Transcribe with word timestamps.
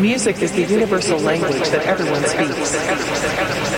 Music 0.00 0.42
is 0.42 0.50
the 0.50 0.64
universal 0.64 1.20
language 1.20 1.68
that 1.70 1.86
everyone 1.86 2.22
speaks. 2.24 2.74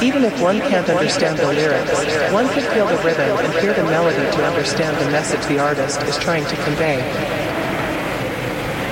Even 0.02 0.24
if 0.24 0.40
one 0.40 0.58
can't 0.60 0.88
understand 0.88 1.38
the 1.38 1.46
lyrics, 1.46 1.92
one 2.32 2.48
can 2.48 2.62
feel 2.72 2.86
the 2.86 2.96
rhythm 3.04 3.36
and 3.38 3.52
hear 3.60 3.74
the 3.74 3.84
melody 3.84 4.24
to 4.34 4.44
understand 4.46 4.96
the 4.96 5.10
message 5.10 5.44
the 5.46 5.58
artist 5.58 6.00
is 6.04 6.16
trying 6.16 6.44
to 6.46 6.56
convey. 6.64 6.96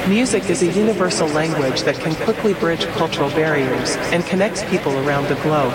Music 0.06 0.50
is 0.50 0.60
a 0.62 0.70
universal 0.72 1.26
language 1.28 1.80
that 1.84 1.94
can 1.96 2.14
quickly 2.26 2.52
bridge 2.52 2.84
cultural 2.88 3.30
barriers 3.30 3.96
and 4.12 4.26
connects 4.26 4.62
people 4.64 4.92
around 5.08 5.26
the 5.28 5.36
globe. 5.36 5.72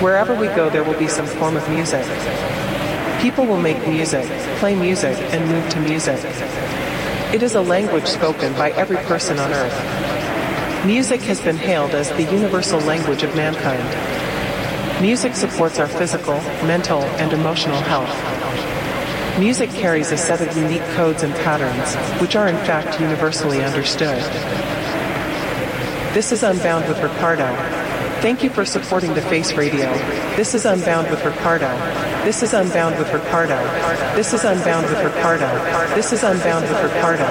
Wherever 0.00 0.32
we 0.32 0.46
go, 0.46 0.70
there 0.70 0.84
will 0.84 0.98
be 0.98 1.08
some 1.08 1.26
form 1.26 1.56
of 1.56 1.68
music. 1.68 2.06
People 3.20 3.46
will 3.46 3.60
make 3.60 3.84
music, 3.88 4.26
play 4.60 4.76
music, 4.76 5.18
and 5.32 5.44
move 5.50 5.68
to 5.70 5.80
music. 5.80 6.20
It 7.32 7.44
is 7.44 7.54
a 7.54 7.60
language 7.60 8.06
spoken 8.06 8.52
by 8.54 8.72
every 8.72 8.96
person 8.96 9.38
on 9.38 9.52
earth. 9.52 10.84
Music 10.84 11.20
has 11.20 11.40
been 11.40 11.56
hailed 11.56 11.92
as 11.92 12.08
the 12.10 12.24
universal 12.24 12.80
language 12.80 13.22
of 13.22 13.36
mankind. 13.36 15.00
Music 15.00 15.36
supports 15.36 15.78
our 15.78 15.86
physical, 15.86 16.34
mental, 16.66 17.02
and 17.22 17.32
emotional 17.32 17.80
health. 17.82 18.10
Music 19.38 19.70
carries 19.70 20.10
a 20.10 20.16
set 20.16 20.40
of 20.40 20.56
unique 20.56 20.82
codes 20.96 21.22
and 21.22 21.32
patterns, 21.36 21.94
which 22.20 22.34
are 22.34 22.48
in 22.48 22.56
fact 22.66 23.00
universally 23.00 23.62
understood. 23.62 24.18
This 26.12 26.32
is 26.32 26.42
Unbound 26.42 26.88
with 26.88 27.00
Ricardo. 27.00 27.46
Thank 28.20 28.44
you 28.44 28.50
for 28.50 28.66
supporting 28.66 29.14
the 29.14 29.22
Face 29.32 29.54
Radio. 29.54 29.88
This 30.36 30.52
is 30.54 30.66
Unbound 30.66 31.08
with 31.08 31.24
Ricardo. 31.24 31.72
This 32.20 32.42
is 32.42 32.52
Unbound 32.52 32.98
with 32.98 33.10
Ricardo. 33.14 33.56
This 34.12 34.34
is 34.36 34.44
Unbound 34.44 34.84
with 34.92 35.00
Ricardo. 35.00 35.48
This 35.96 36.12
is 36.12 36.22
Unbound 36.22 36.68
with 36.68 36.84
Ricardo. 36.84 37.24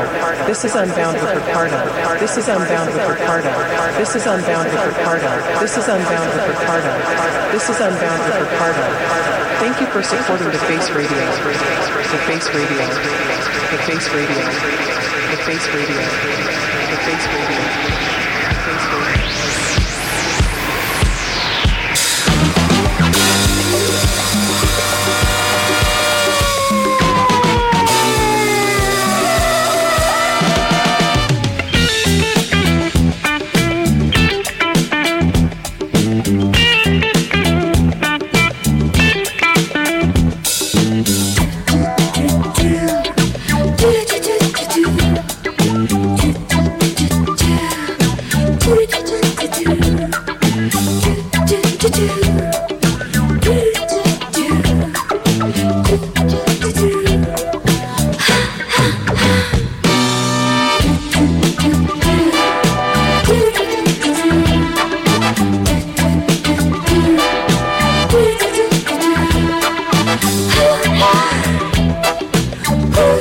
This 0.49 0.65
is 0.65 0.73
Unbound 0.73 1.13
with 1.21 1.29
Ricardo. 1.29 1.77
This 2.17 2.37
is 2.37 2.49
Unbound 2.49 2.89
with 2.89 3.05
Ricardo. 3.05 3.53
This 4.01 4.15
is 4.17 4.25
Unbound 4.25 4.65
with 4.65 4.81
Ricardo. 4.81 5.29
This 5.61 5.77
is 5.77 5.85
Unbound 5.85 6.29
with 6.33 6.47
Ricardo. 6.57 6.93
This 7.53 7.69
is 7.69 7.77
Unbound 7.77 8.19
with 8.25 8.37
Ricardo. 8.49 8.85
Thank 9.61 9.77
you 9.81 9.87
for 9.93 10.01
supporting 10.01 10.49
the 10.49 10.63
Face 10.65 10.89
Radio. 10.89 11.21
The 11.21 12.17
Face 12.25 12.49
Radio. 12.49 12.81
The 13.69 13.77
Face 13.85 14.09
Radio. 14.09 14.41
The 15.29 15.37
Face 15.45 15.67
Radio. 15.69 16.01
The 16.01 16.97
Face 17.05 17.27
Radio. 17.29 17.98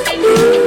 Thank 0.05 0.53
you. 0.53 0.58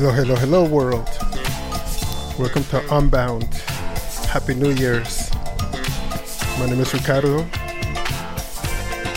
Hello, 0.00 0.12
hello, 0.12 0.34
hello, 0.34 0.64
world. 0.64 1.06
Welcome 2.38 2.64
to 2.70 2.96
Unbound. 2.96 3.44
Happy 4.32 4.54
New 4.54 4.70
Year's. 4.70 5.30
My 6.58 6.64
name 6.64 6.80
is 6.80 6.94
Ricardo. 6.94 7.42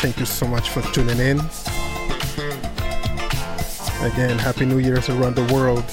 Thank 0.03 0.19
you 0.19 0.25
so 0.25 0.45
much 0.45 0.71
for 0.71 0.81
tuning 0.91 1.19
in. 1.19 1.39
Again, 4.01 4.37
Happy 4.37 4.65
New 4.65 4.79
Year's 4.79 5.07
around 5.07 5.37
the 5.37 5.53
world. 5.53 5.85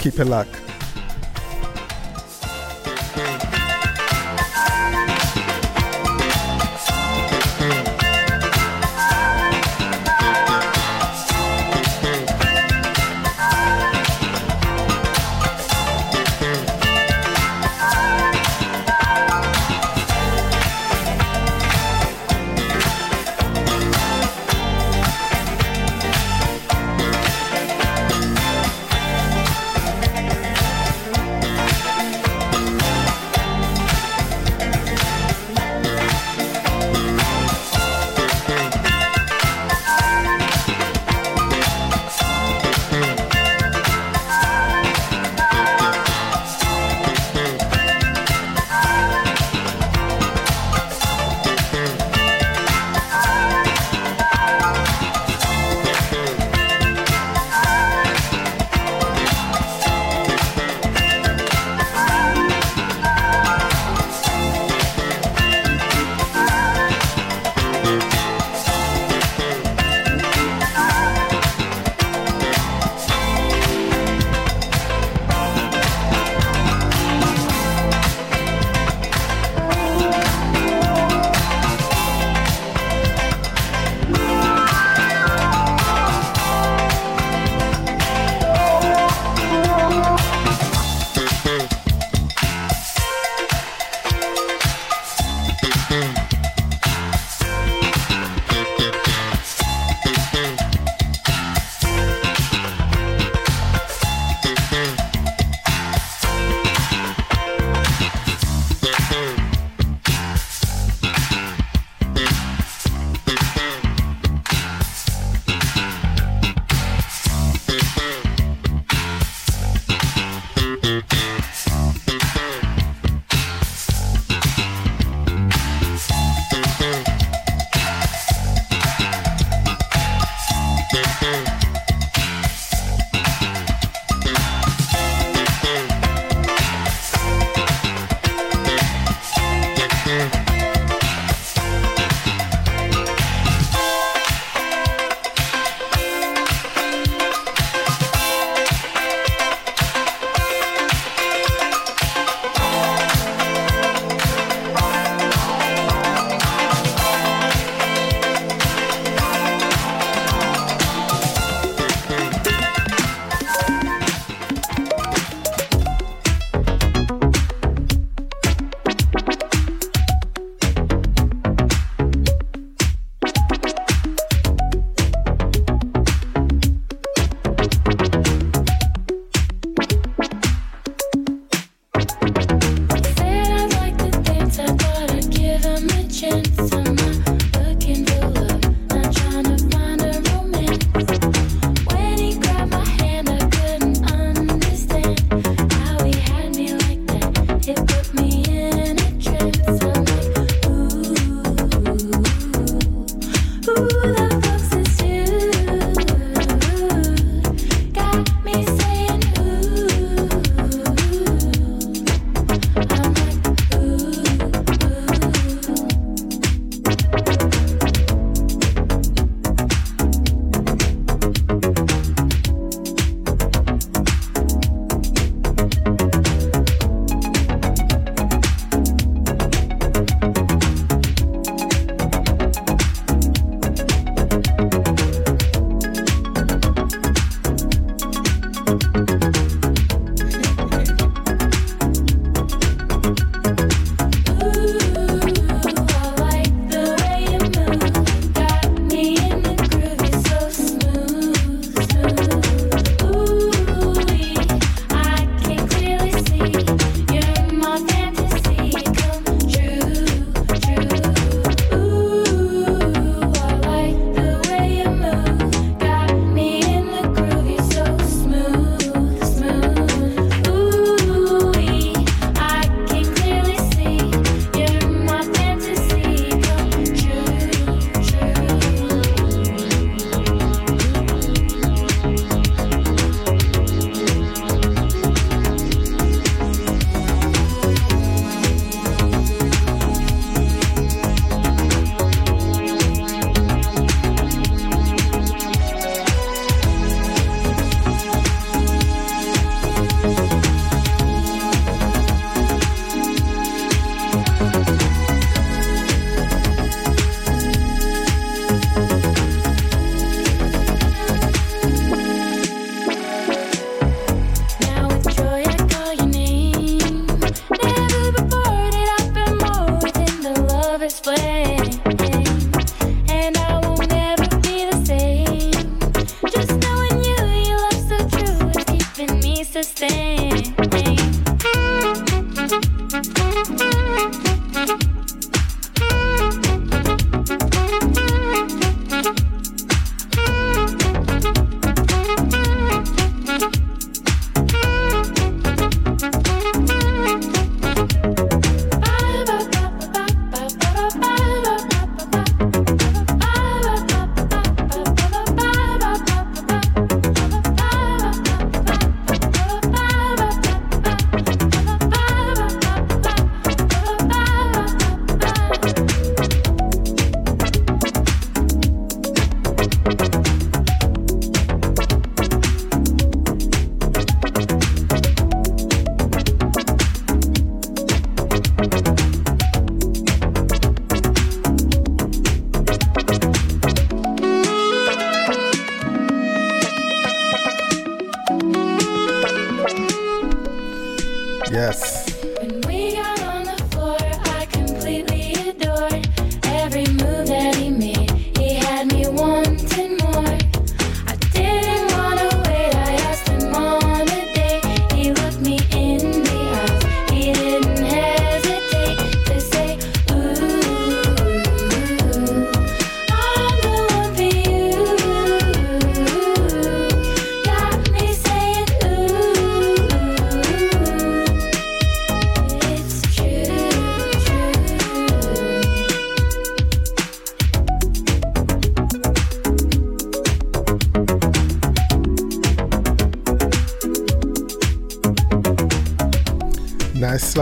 Keep 0.00 0.18
it 0.18 0.24
locked. 0.24 0.61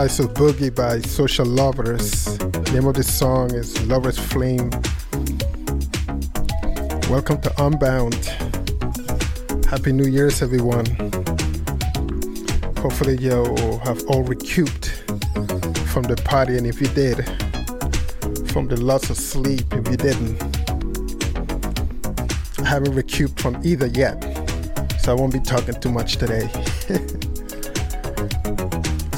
Slice 0.01 0.19
of 0.19 0.33
Boogie 0.33 0.73
by 0.73 0.99
Social 1.01 1.45
Lovers. 1.45 2.39
name 2.73 2.87
of 2.87 2.95
the 2.95 3.03
song 3.03 3.53
is 3.53 3.79
Lover's 3.85 4.17
Flame. 4.17 4.71
Welcome 7.07 7.39
to 7.41 7.53
Unbound. 7.63 8.15
Happy 9.69 9.91
New 9.91 10.07
Year's, 10.07 10.41
everyone. 10.41 10.87
Hopefully, 12.79 13.15
you 13.17 13.77
have 13.83 14.03
all 14.07 14.23
recouped 14.23 14.87
from 15.93 16.01
the 16.01 16.19
party, 16.25 16.57
and 16.57 16.65
if 16.65 16.81
you 16.81 16.87
did, 16.87 17.23
from 18.49 18.69
the 18.69 18.77
loss 18.81 19.07
of 19.11 19.17
sleep, 19.17 19.71
if 19.71 19.87
you 19.87 19.97
didn't. 19.97 20.41
I 22.59 22.67
haven't 22.67 22.95
recouped 22.95 23.39
from 23.39 23.61
either 23.63 23.85
yet, 23.85 24.19
so 24.99 25.11
I 25.11 25.13
won't 25.13 25.31
be 25.31 25.39
talking 25.39 25.79
too 25.79 25.91
much 25.91 26.17
today. 26.17 26.49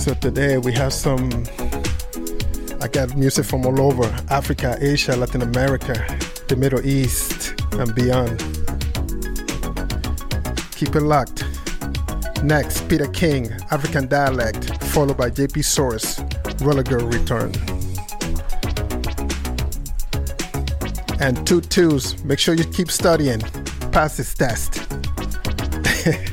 So 0.04 0.14
today 0.14 0.58
we 0.58 0.74
have 0.74 0.92
some, 0.92 1.30
I 2.82 2.90
got 2.90 3.16
music 3.16 3.46
from 3.46 3.66
all 3.66 3.80
over 3.80 4.04
Africa, 4.30 4.78
Asia, 4.82 5.16
Latin 5.16 5.44
America, 5.44 5.94
the 6.50 6.58
Middle 6.58 6.86
East, 6.86 7.54
and 7.72 7.96
beyond. 7.96 8.38
Keep 10.76 10.98
it 10.98 11.04
locked. 11.04 11.46
Next, 12.44 12.82
Peter 12.90 13.08
King, 13.08 13.50
African 13.72 14.10
Dialect, 14.10 14.84
followed 14.88 15.16
by 15.16 15.30
JP 15.30 15.64
Source, 15.64 16.20
Roller 16.60 16.84
Girl 16.84 17.08
Return. 17.08 17.54
And 21.22 21.48
two 21.48 21.62
twos, 21.62 22.22
make 22.26 22.40
sure 22.40 22.56
you 22.56 22.66
keep 22.66 22.92
studying. 22.92 23.40
Pass 23.94 24.18
this 24.18 24.34
test. 24.34 24.84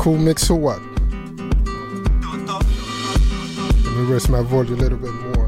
cool 0.00 0.16
mix 0.16 0.48
or 0.48 0.58
what? 0.58 0.80
Let 3.84 3.94
me 3.94 4.02
raise 4.10 4.30
my 4.30 4.40
volume 4.40 4.78
a 4.78 4.82
little 4.82 4.96
bit 4.96 5.12
more. 5.12 5.46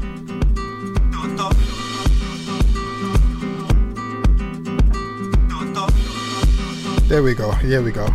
There 7.07 7.23
we 7.23 7.33
go. 7.33 7.49
Here 7.53 7.81
we 7.81 7.91
go. 7.91 8.05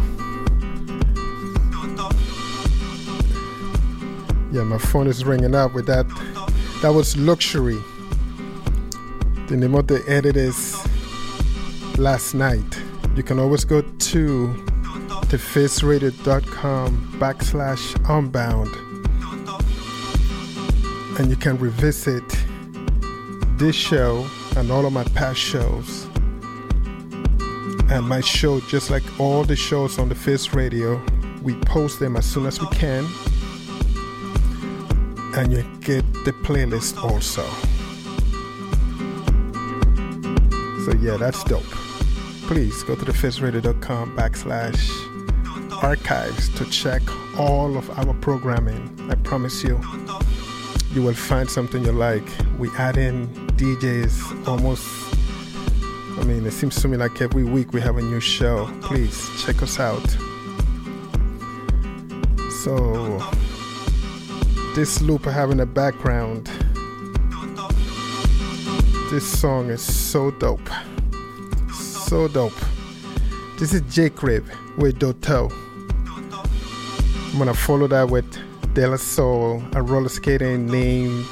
Yeah, 4.52 4.62
my 4.62 4.78
phone 4.78 5.08
is 5.08 5.24
ringing 5.24 5.56
up 5.56 5.74
with 5.74 5.86
that. 5.86 6.06
That 6.82 6.90
was 6.90 7.16
Luxury. 7.16 7.82
The 9.48 9.56
name 9.56 9.74
of 9.74 9.88
the 9.88 10.04
edit 10.06 10.36
is 10.36 10.78
Last 11.98 12.34
Night. 12.34 12.80
You 13.16 13.24
can 13.24 13.40
always 13.40 13.64
go 13.64 13.82
to 13.82 14.67
faceradio.com 15.36 17.18
backslash 17.18 17.94
unbound 18.08 18.74
and 21.18 21.28
you 21.28 21.36
can 21.36 21.58
revisit 21.58 22.24
this 23.58 23.76
show 23.76 24.26
and 24.56 24.70
all 24.70 24.86
of 24.86 24.92
my 24.92 25.04
past 25.04 25.38
shows 25.40 26.08
And 27.90 28.06
my 28.06 28.20
show, 28.20 28.60
just 28.60 28.90
like 28.90 29.02
all 29.18 29.44
the 29.44 29.56
shows 29.56 29.98
on 29.98 30.10
the 30.10 30.14
Face 30.14 30.52
Radio, 30.52 31.02
we 31.42 31.54
post 31.60 31.98
them 31.98 32.16
as 32.16 32.26
soon 32.26 32.44
as 32.44 32.60
we 32.60 32.66
can. 32.66 33.06
And 35.34 35.50
you 35.50 35.62
get 35.80 36.04
the 36.26 36.32
playlist 36.44 37.02
also. 37.02 37.44
So 40.84 40.92
yeah, 41.00 41.16
that's 41.16 41.42
dope. 41.44 41.62
Please 42.46 42.82
go 42.82 42.94
to 42.94 43.06
the 43.06 43.12
thefaceradio.com 43.12 44.14
backslash 44.14 45.07
archives 45.82 46.48
to 46.56 46.64
check 46.66 47.02
all 47.38 47.76
of 47.76 47.88
our 47.98 48.14
programming. 48.14 49.08
I 49.10 49.14
promise 49.16 49.62
you, 49.62 49.80
you 50.92 51.02
will 51.02 51.14
find 51.14 51.48
something 51.48 51.84
you 51.84 51.92
like. 51.92 52.26
We 52.58 52.70
add 52.76 52.96
in 52.96 53.28
DJs 53.56 54.46
almost, 54.48 54.86
I 56.18 56.24
mean, 56.24 56.46
it 56.46 56.52
seems 56.52 56.80
to 56.82 56.88
me 56.88 56.96
like 56.96 57.20
every 57.20 57.44
week 57.44 57.72
we 57.72 57.80
have 57.80 57.96
a 57.96 58.02
new 58.02 58.20
show. 58.20 58.68
Please 58.82 59.28
check 59.44 59.62
us 59.62 59.78
out. 59.78 60.06
So, 62.62 63.18
this 64.74 65.00
loop 65.00 65.26
I 65.26 65.32
have 65.32 65.50
in 65.50 65.58
the 65.58 65.66
background, 65.66 66.50
this 69.10 69.26
song 69.26 69.70
is 69.70 69.82
so 69.82 70.30
dope. 70.32 70.68
So 71.72 72.26
dope. 72.28 72.52
This 73.58 73.74
is 73.74 73.82
Jkriv 73.82 74.44
with 74.76 74.98
Doto. 74.98 75.50
I'm 77.38 77.44
gonna 77.44 77.54
follow 77.54 77.86
that 77.86 78.10
with 78.10 78.26
De 78.74 78.84
La 78.84 78.96
Soul, 78.96 79.62
a 79.74 79.80
roller 79.80 80.08
skating 80.08 80.66
named 80.66 81.24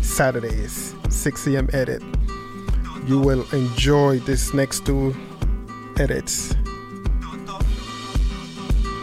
Saturdays, 0.00 0.94
6 1.08 1.48
a.m. 1.48 1.68
edit. 1.72 2.00
You 3.08 3.18
will 3.18 3.44
enjoy 3.52 4.20
this 4.20 4.54
next 4.54 4.86
two 4.86 5.12
edits. 5.98 6.54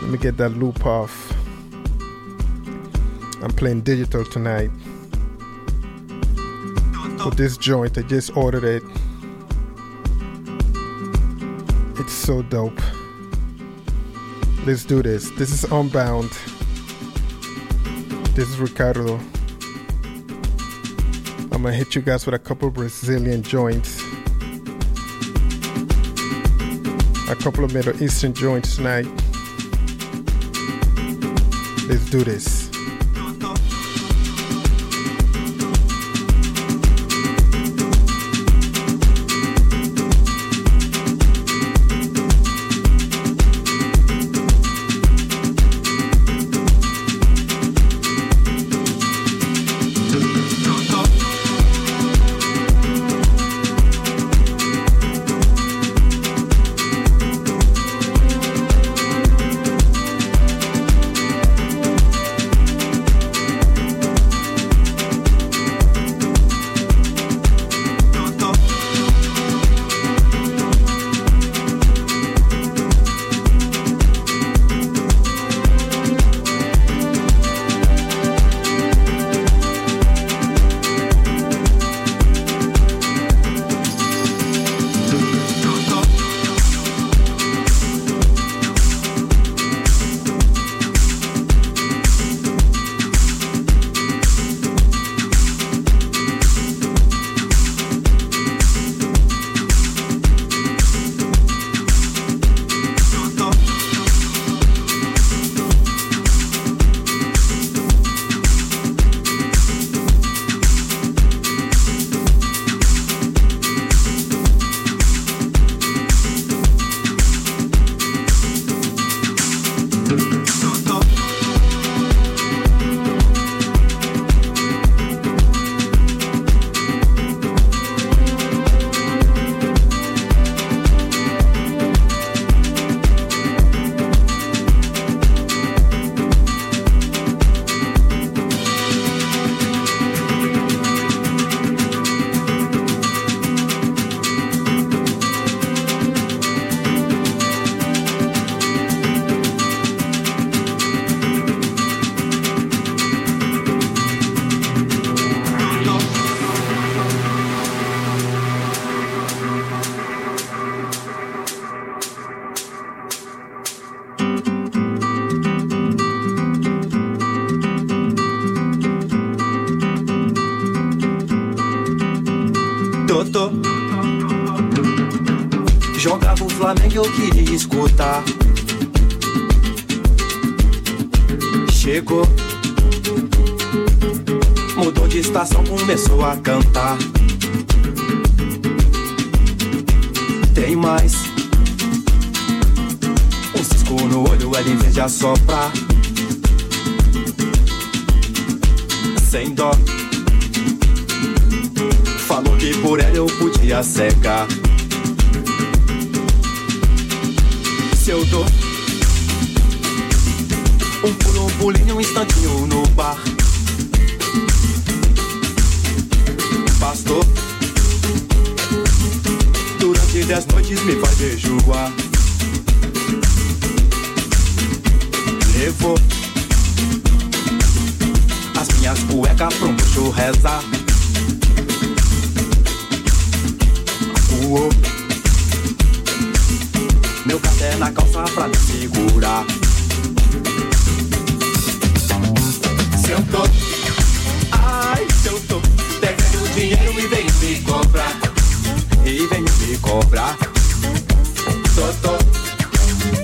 Let 0.01 0.11
me 0.11 0.17
get 0.17 0.37
that 0.37 0.51
loop 0.51 0.85
off. 0.85 1.29
I'm 3.43 3.51
playing 3.51 3.81
digital 3.81 4.23
tonight. 4.23 4.71
For 7.21 7.31
this 7.31 7.57
joint, 7.57 7.97
I 7.97 8.03
just 8.03 8.37
ordered 8.37 8.63
it. 8.63 8.83
It's 11.99 12.13
so 12.13 12.43
dope. 12.43 12.79
Let's 14.65 14.83
do 14.85 15.01
this. 15.01 15.31
This 15.31 15.51
is 15.51 15.63
Unbound. 15.71 16.29
This 18.35 18.49
is 18.49 18.59
Ricardo. 18.59 19.19
I'm 21.51 21.63
gonna 21.63 21.73
hit 21.73 21.95
you 21.95 22.01
guys 22.01 22.25
with 22.25 22.35
a 22.35 22.39
couple 22.39 22.69
Brazilian 22.69 23.41
joints. 23.41 24.01
A 27.29 27.35
couple 27.35 27.63
of 27.63 27.73
Middle 27.73 28.01
Eastern 28.01 28.33
joints 28.33 28.75
tonight. 28.75 29.07
Let's 31.87 32.09
do 32.09 32.23
this. 32.23 32.58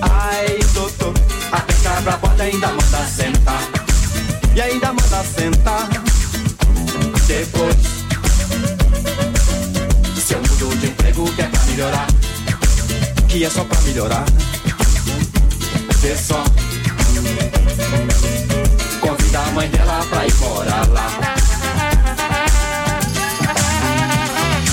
Ai, 0.02 0.58
tô. 0.74 0.86
Até 1.52 1.72
que 1.72 1.86
abre 1.86 2.10
a 2.10 2.18
porta 2.18 2.42
ainda 2.42 2.68
manda 2.68 3.06
sentar. 3.06 3.62
E 4.54 4.60
ainda 4.60 4.92
manda 4.92 5.24
sentar. 5.24 5.88
Depois, 7.26 7.76
se 10.24 10.34
eu 10.34 10.38
mudo 10.38 10.76
de 10.78 10.86
emprego 10.86 11.32
que 11.32 11.42
é 11.42 11.46
pra 11.46 11.62
melhorar 11.64 12.06
que 13.36 13.44
é 13.44 13.50
só 13.50 13.62
pra 13.64 13.78
melhorar. 13.82 14.24
Vê 16.00 16.16
só. 16.16 16.42
Convida 18.98 19.40
a 19.40 19.50
mãe 19.50 19.68
dela 19.68 20.02
pra 20.08 20.26
ir 20.26 20.34
morar 20.36 20.88
lá. 20.88 21.10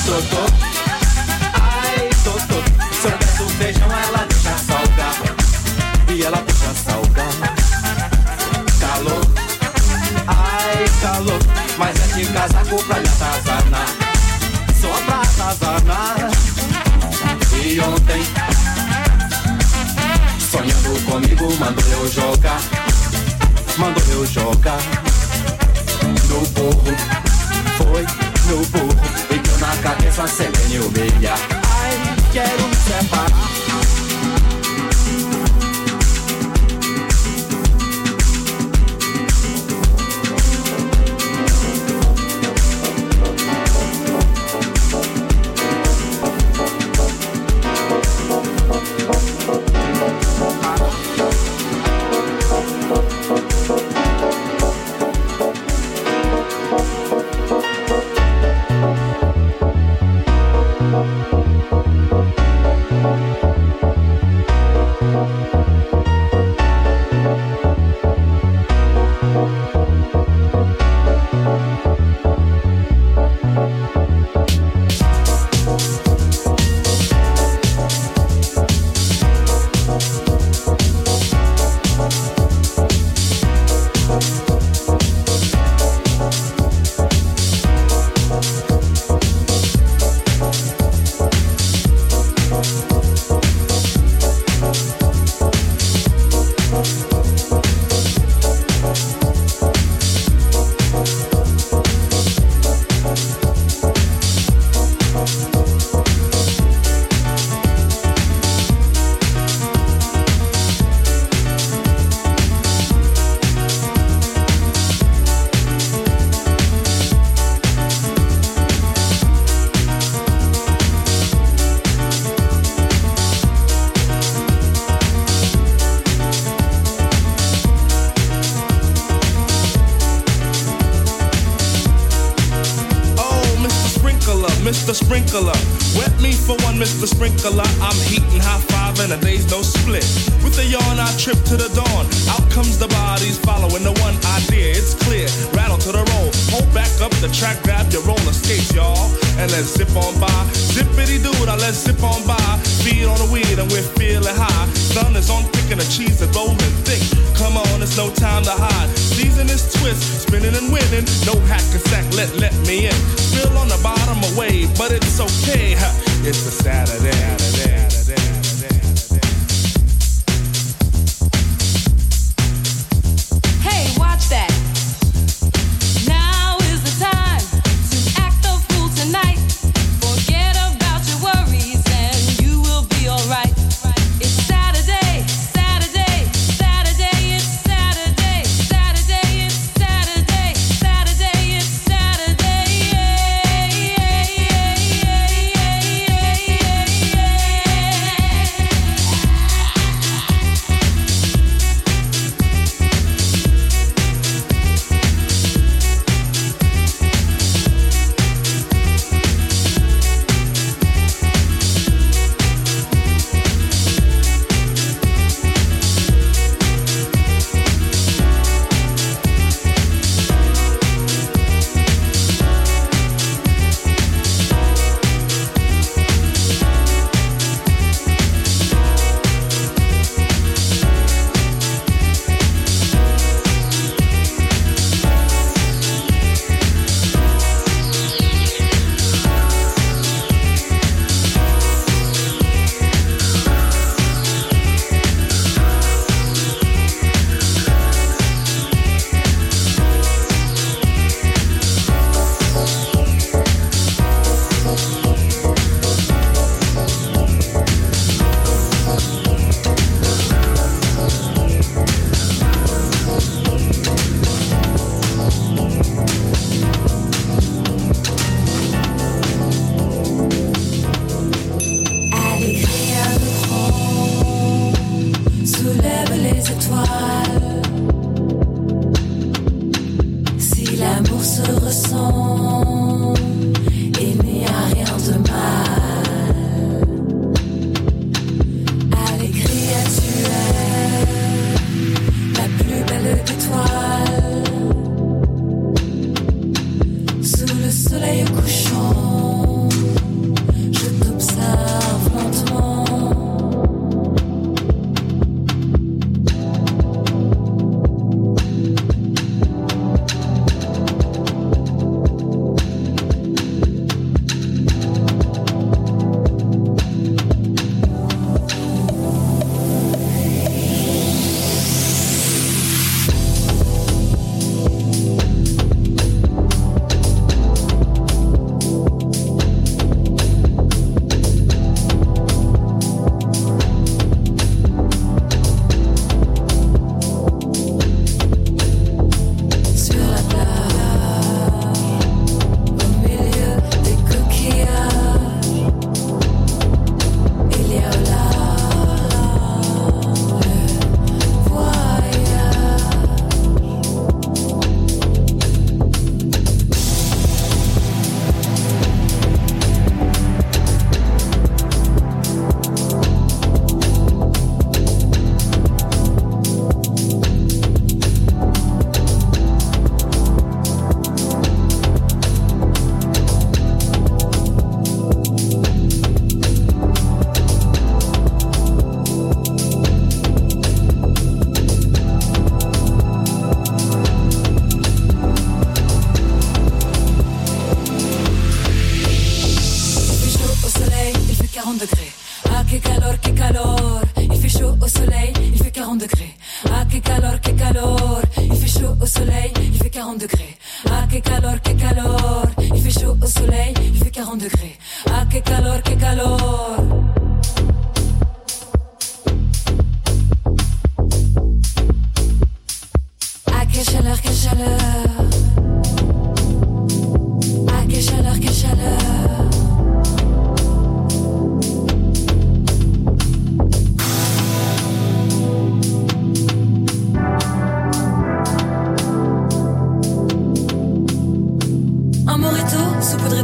Totô, 0.06 0.46
ai, 1.62 2.10
totô. 2.24 2.64
Se 3.02 3.08
eu 3.08 3.46
o 3.46 3.50
feijão, 3.50 3.92
ela 3.92 4.33
calor. 11.14 11.40
Mas 11.78 11.96
é 11.96 12.16
de 12.16 12.26
casaco 12.28 12.84
pra 12.84 12.98
lhe 12.98 13.08
atazanar. 13.08 13.88
Só 14.82 14.94
pra 15.06 15.22
atazanar. 15.22 16.32
E 17.64 17.80
ontem 17.80 18.22
Sonhando 20.40 21.06
comigo, 21.06 21.56
mandou 21.58 21.84
eu 21.92 22.12
jogar 22.12 22.60
Mandou 23.78 24.04
eu 24.10 24.26
jogar 24.26 24.80
No 26.30 26.42
burro 26.50 26.98
Foi 27.78 28.02
no 28.50 28.66
burro 28.66 29.00
E 29.30 29.38
deu 29.38 29.58
na 29.60 29.78
cabeça 29.78 30.28
sem 30.28 30.50
me 30.68 30.80
humilhar 30.80 31.40
Ai, 31.80 32.16
quero 32.34 32.68
me 32.68 32.76
separar 32.76 33.53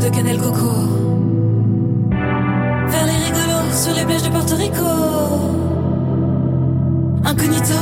de 0.09 0.15
cannelle 0.15 0.37
coco. 0.39 0.71
Vers 2.87 3.05
les 3.05 3.17
rigolos 3.25 3.71
sur 3.73 3.93
les 3.93 4.05
plages 4.05 4.23
de 4.23 4.29
Porto 4.29 4.55
Rico. 4.55 4.85
Incognito. 7.25 7.78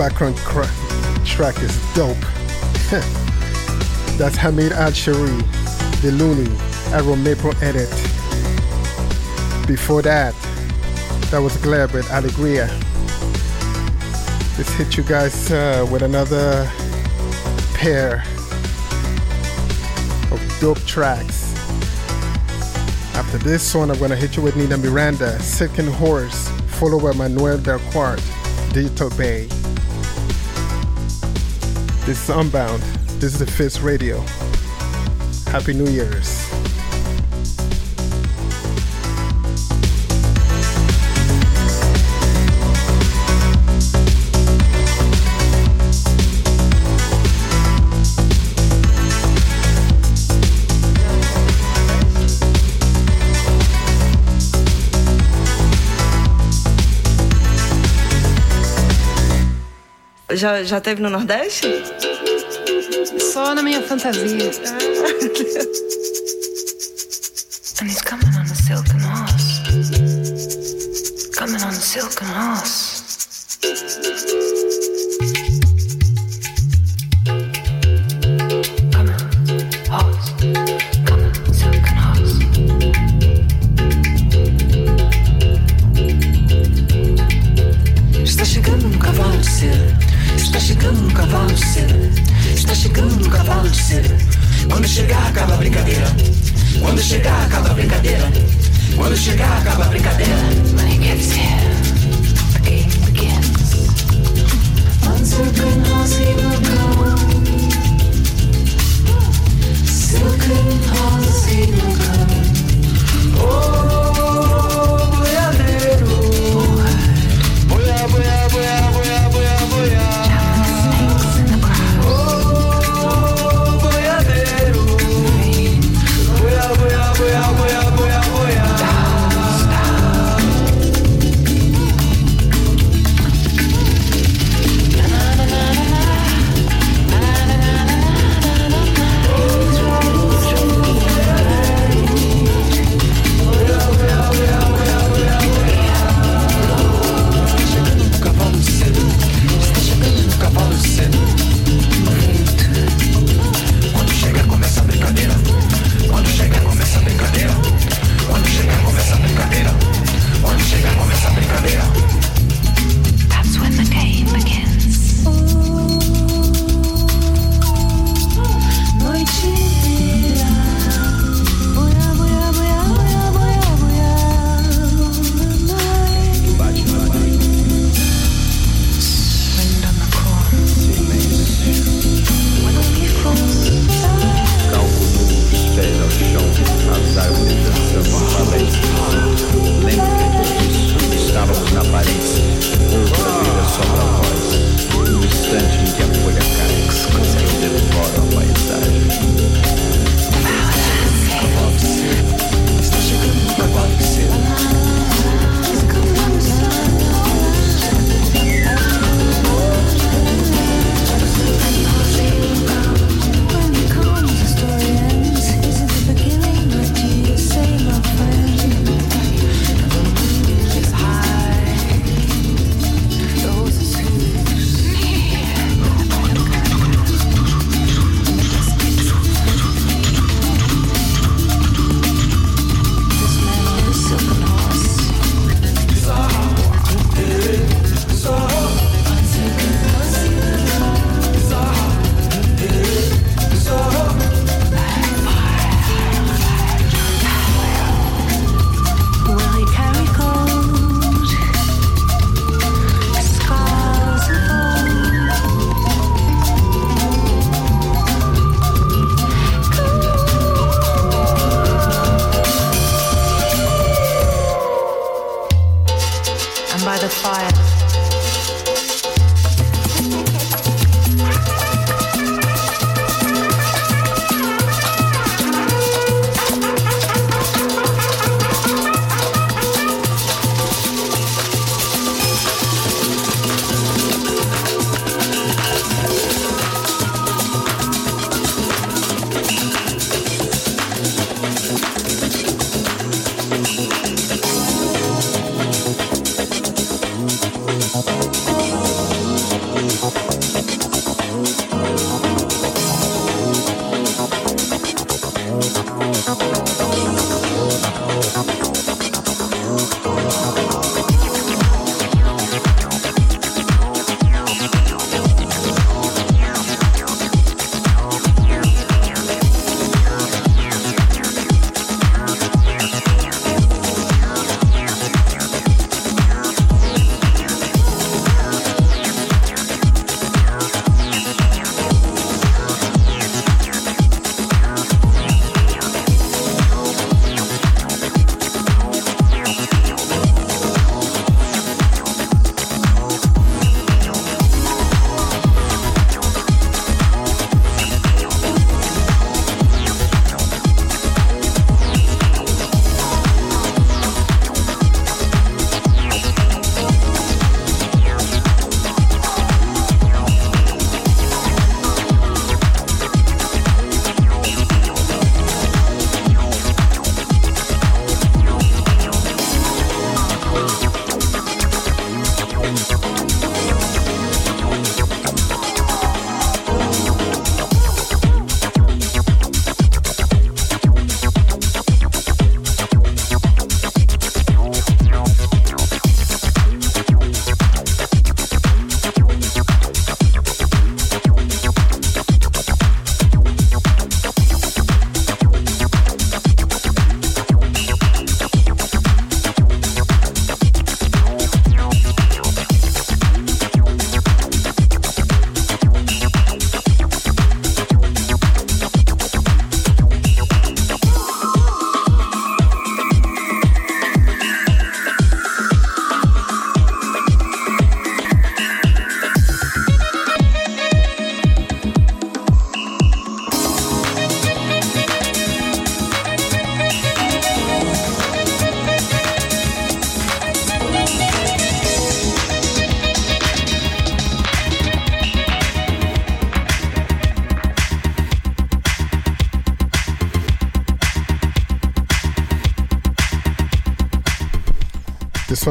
background 0.00 0.34
cra- 0.38 0.66
track 1.26 1.60
is 1.60 1.76
dope. 1.94 2.16
That's 4.16 4.34
Hamid 4.34 4.72
Al 4.72 4.92
Shaeri, 4.92 5.42
The 6.00 6.10
Looney, 6.12 6.50
Arrow 6.94 7.16
Maple 7.16 7.52
Edit. 7.62 7.90
Before 9.68 10.00
that, 10.00 10.34
that 11.30 11.42
was 11.42 11.54
Gleb 11.58 11.92
with 11.92 12.06
Alegria. 12.06 12.68
Just 14.56 14.70
hit 14.78 14.96
you 14.96 15.02
guys 15.02 15.52
uh, 15.52 15.86
with 15.92 16.00
another 16.00 16.66
pair 17.74 18.24
of 20.32 20.40
dope 20.62 20.80
tracks. 20.86 21.54
After 23.14 23.36
this 23.36 23.74
one, 23.74 23.90
I'm 23.90 23.98
gonna 23.98 24.16
hit 24.16 24.38
you 24.38 24.42
with 24.42 24.56
Nina 24.56 24.78
Miranda, 24.78 25.38
Second 25.40 25.88
Horse, 25.88 26.48
followed 26.78 27.02
by 27.02 27.12
Manuel 27.12 27.58
Darquart, 27.58 28.22
Digital 28.72 29.10
Bay. 29.10 29.46
This 32.10 32.28
is 32.28 32.30
Unbound. 32.30 32.82
This 33.20 33.34
is 33.34 33.38
the 33.38 33.46
Face 33.46 33.78
Radio. 33.78 34.18
Happy 35.46 35.72
New 35.72 35.88
Year's. 35.88 36.39
já, 60.40 60.62
já 60.62 60.80
teve 60.80 61.02
no 61.02 61.10
Nordeste? 61.10 61.66
Só 63.32 63.54
na 63.54 63.62
minha 63.62 63.82
fantasia. 63.82 64.50
Ah. 64.66 65.89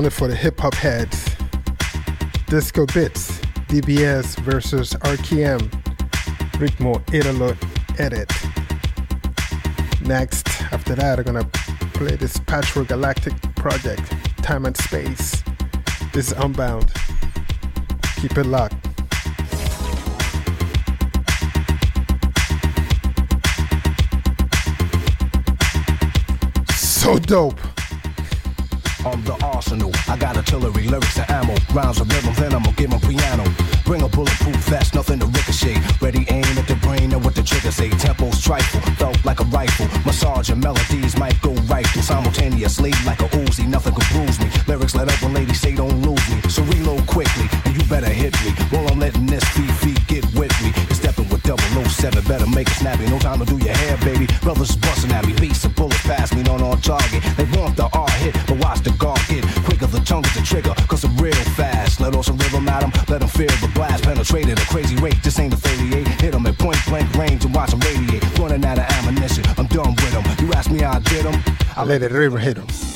One 0.01 0.09
for 0.09 0.29
the 0.29 0.35
hip 0.35 0.57
hop 0.61 0.73
heads. 0.75 1.35
Disco 2.47 2.85
Bits, 2.85 3.39
DBS 3.67 4.37
versus 4.39 4.93
RKM, 5.01 5.59
Ritmo 6.53 7.01
Italo 7.13 7.53
Edit. 7.97 8.31
Next, 10.01 10.47
after 10.71 10.95
that, 10.95 11.19
I'm 11.19 11.25
gonna 11.25 11.43
play 11.93 12.15
this 12.15 12.37
Patchwork 12.37 12.87
Galactic 12.87 13.33
project, 13.55 14.13
Time 14.37 14.65
and 14.65 14.77
Space. 14.77 15.43
This 16.13 16.31
is 16.31 16.37
Unbound. 16.37 16.93
Keep 18.21 18.37
it 18.37 18.45
locked. 18.45 18.75
So 26.69 27.19
dope. 27.19 27.68
Artillery, 30.59 30.87
lyrics, 30.87 31.17
and 31.17 31.29
ammo. 31.31 31.55
Rhymes 31.73 31.99
of 31.99 32.09
rhythm, 32.09 32.33
then 32.35 32.53
I'ma 32.53 32.71
give 32.75 32.91
'em 32.91 32.99
piano. 32.99 33.43
Bring 33.85 34.01
a 34.01 34.09
bulletproof 34.09 34.55
vest, 34.67 34.93
nothing 34.93 35.19
to 35.19 35.25
ricochet. 35.25 35.77
Ready 36.01 36.25
aim 36.29 36.57
at 36.57 36.67
the 36.67 36.75
brain 36.75 37.11
and 37.13 37.23
what 37.23 37.35
the 37.35 37.43
trigger 37.43 37.71
say. 37.71 37.89
Tempo's 37.89 38.41
trifle, 38.41 38.81
felt 38.97 39.17
like 39.25 39.39
a 39.39 39.45
rifle. 39.45 39.87
Massage 40.05 40.49
and 40.49 40.61
melodies 40.61 41.17
might 41.17 41.39
go 41.41 41.51
right 41.73 41.87
through 41.87 42.03
simultaneously 42.03 42.93
like 43.05 43.21
a 43.21 43.29
Uzi. 43.29 43.65
Nothing 43.67 43.93
can 43.93 44.07
bruise 44.13 44.39
me. 44.39 44.49
Lyrics 44.67 44.95
let 44.95 45.07
up 45.11 45.21
when 45.21 45.33
ladies 45.33 45.59
say 45.59 45.73
don't 45.75 46.01
lose 46.01 46.25
me. 46.29 46.41
So 46.49 46.61
reload 46.63 47.05
quickly, 47.07 47.47
and 47.65 47.75
you 47.75 47.83
better 47.87 48.09
hit 48.09 48.33
me. 48.43 48.51
While 48.71 48.87
I'm 48.91 48.99
letting 48.99 49.25
this 49.25 49.43
get 50.09 50.25
with 50.33 50.53
me. 50.61 50.73
You're 50.89 50.95
stepping 50.95 51.29
with 51.29 51.43
007, 51.45 52.23
better 52.25 52.47
make 52.47 52.67
it 52.67 52.73
snappy. 52.73 53.05
No 53.07 53.19
time 53.19 53.39
to 53.39 53.45
do 53.45 53.57
your 53.63 53.75
hair, 53.75 53.97
baby. 53.97 54.27
Brothers 54.41 54.75
busting 54.75 55.11
at 55.11 55.25
me, 55.25 55.33
beats 55.33 55.63
and 55.63 55.75
bullets 55.75 56.01
past 56.01 56.35
me, 56.35 56.41
not 56.43 56.61
on 56.61 56.81
target. 56.81 57.21
They 57.37 57.45
want 57.57 57.78
The 60.39 60.45
trigger, 60.45 60.73
cause 60.87 61.03
I'm 61.03 61.17
real 61.17 61.33
fast. 61.57 61.99
Let 61.99 62.15
off 62.15 62.25
some 62.25 62.37
rhythm 62.37 62.67
at 62.69 62.81
'em, 62.81 62.91
let 63.09 63.21
'em 63.21 63.27
feel 63.27 63.51
the 63.59 63.67
blast. 63.75 64.03
Penetrate 64.03 64.47
at 64.47 64.57
a 64.57 64.65
crazy 64.67 64.95
rate, 64.95 65.21
this 65.21 65.37
ain't 65.37 65.53
a 65.53 65.57
38. 65.57 66.07
Hit 66.21 66.33
'em 66.33 66.45
at 66.45 66.57
point 66.57 66.79
blank 66.85 67.13
range 67.15 67.43
and 67.43 67.53
watch 67.53 67.73
'em 67.73 67.81
radiate. 67.81 68.23
Running 68.39 68.63
out 68.63 68.77
of 68.79 68.85
ammunition, 68.85 69.43
I'm 69.57 69.67
done 69.67 69.95
with 69.95 70.15
'em. 70.15 70.23
You 70.45 70.53
ask 70.53 70.71
me 70.71 70.79
how 70.79 70.93
I 70.93 70.99
did 70.99 71.25
'em, 71.25 71.43
I 71.75 71.83
let 71.83 72.03
it 72.03 72.11
river 72.11 72.39
hit 72.39 72.57
him. 72.57 72.88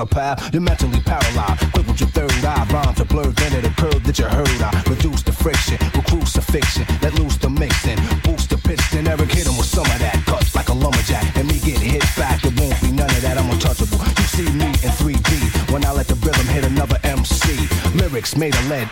But 0.00 0.10
path, 0.10 0.54
you're 0.54 0.62
mentally 0.62 1.00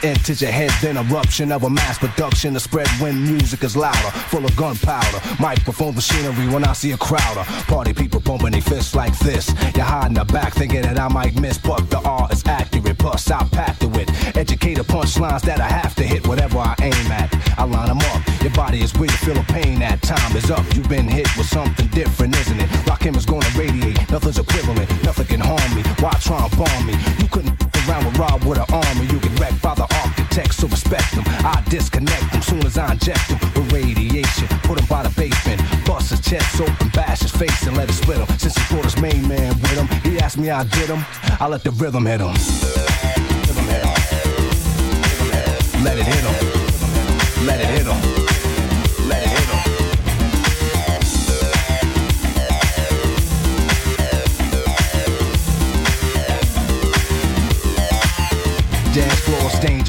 into 0.03 0.33
your 0.35 0.51
head, 0.51 0.71
then 0.81 0.97
eruption 0.97 1.53
of 1.53 1.65
a 1.65 1.71
mass 1.71 1.99
production 1.99 2.55
to 2.55 2.61
spread 2.61 2.89
when 3.01 3.23
music 3.23 3.65
is 3.65 3.77
louder, 3.77 4.11
full 4.31 4.45
of 4.45 4.55
gunpowder. 4.57 5.21
Microphone 5.41 5.95
machinery 5.95 6.49
when 6.49 6.65
I 6.65 6.73
see 6.73 6.93
a 6.93 6.97
crowder. 6.97 7.45
Party 7.67 7.93
people 7.93 8.21
pumping 8.21 8.53
their 8.53 8.61
fists 8.61 8.95
like 8.95 9.17
this. 9.21 9.53
You're 9.75 9.85
hiding 9.85 10.15
the 10.15 10.25
back 10.25 10.55
thinking 10.55 10.83
that 10.83 10.99
I 10.99 11.09
might 11.09 11.41
miss, 11.41 11.59
but 11.59 11.89
the 11.91 11.99
R 11.99 12.29
is 12.33 12.45
accurate. 12.47 12.99
Plus, 12.99 13.31
I 13.31 13.45
packed 13.49 13.83
it 13.83 13.91
with 13.91 14.09
educator 14.37 14.85
punchlines 14.85 15.43
that 15.43 15.61
I 15.61 15.69
have 15.69 15.95
to 15.97 16.05
hit 16.05 16.27
whatever 16.27 16.59
I 16.59 16.75
aim 16.83 17.13
at. 17.13 17.35
I 17.59 17.65
line 17.65 17.89
them 17.89 17.99
up. 17.99 18.43
Your 18.43 18.53
body 18.53 18.81
is 18.81 18.93
you 18.95 19.09
feel 19.09 19.39
a 19.39 19.45
pain 19.45 19.83
at. 19.83 20.03
Time 20.03 20.37
is 20.37 20.51
up. 20.51 20.65
You've 20.75 20.89
been 20.89 21.09
hit 21.09 21.29
with 21.37 21.47
something 21.47 21.89
different, 21.89 22.37
isn't 22.37 22.61
it? 22.61 22.69
Rakim 22.87 23.17
is 23.17 23.27
gonna 23.27 23.49
radiate. 23.57 23.99
Nothing's 24.11 24.39
equivalent. 24.39 24.89
Nothing 25.05 25.27
can 25.27 25.41
harm 25.41 25.75
me. 25.75 25.83
Why 26.01 26.11
try 26.21 26.45
and 26.45 26.57
bomb 26.57 26.87
me? 26.87 26.95
You 27.19 27.29
couldn't 27.29 27.59
around 27.89 28.05
with 28.05 28.19
Rob 28.19 28.45
with 28.45 28.59
an 28.59 28.69
army. 28.73 29.07
You 29.07 29.19
so 30.59 30.67
respect 30.67 31.15
them. 31.15 31.25
I 31.47 31.63
disconnect 31.69 32.33
them 32.33 32.43
soon 32.43 32.67
as 32.67 32.77
I 32.77 32.93
inject 32.93 33.29
them 33.29 33.39
with 33.55 33.73
radiation. 33.73 34.49
Put 34.65 34.81
him 34.81 34.87
by 34.87 35.05
the 35.05 35.11
basement. 35.11 35.63
Bust 35.87 36.11
his 36.11 36.21
chest 36.21 36.61
open, 36.61 36.89
bash 36.89 37.21
his 37.21 37.31
face, 37.31 37.67
and 37.67 37.77
let 37.77 37.89
it 37.89 37.93
split 37.93 38.19
him. 38.19 38.39
Since 38.39 38.57
he 38.59 38.75
brought 38.75 38.85
his 38.85 39.01
main 39.01 39.27
man 39.29 39.55
with 39.61 39.79
him, 39.79 39.87
he 40.03 40.19
asked 40.19 40.39
me 40.39 40.51
I 40.51 40.65
did 40.65 40.91
him. 40.91 41.05
I 41.41 41.47
let 41.47 41.63
the. 41.63 41.79
Rhythm 41.79 42.07
hit 42.07 42.21
him. 42.21 42.35
Let 45.85 45.97
it 45.97 46.07
hit 46.07 46.25
him. 46.25 47.47
Let 47.47 47.61
it 47.61 47.67
hit 47.67 47.87
him. 47.87 48.18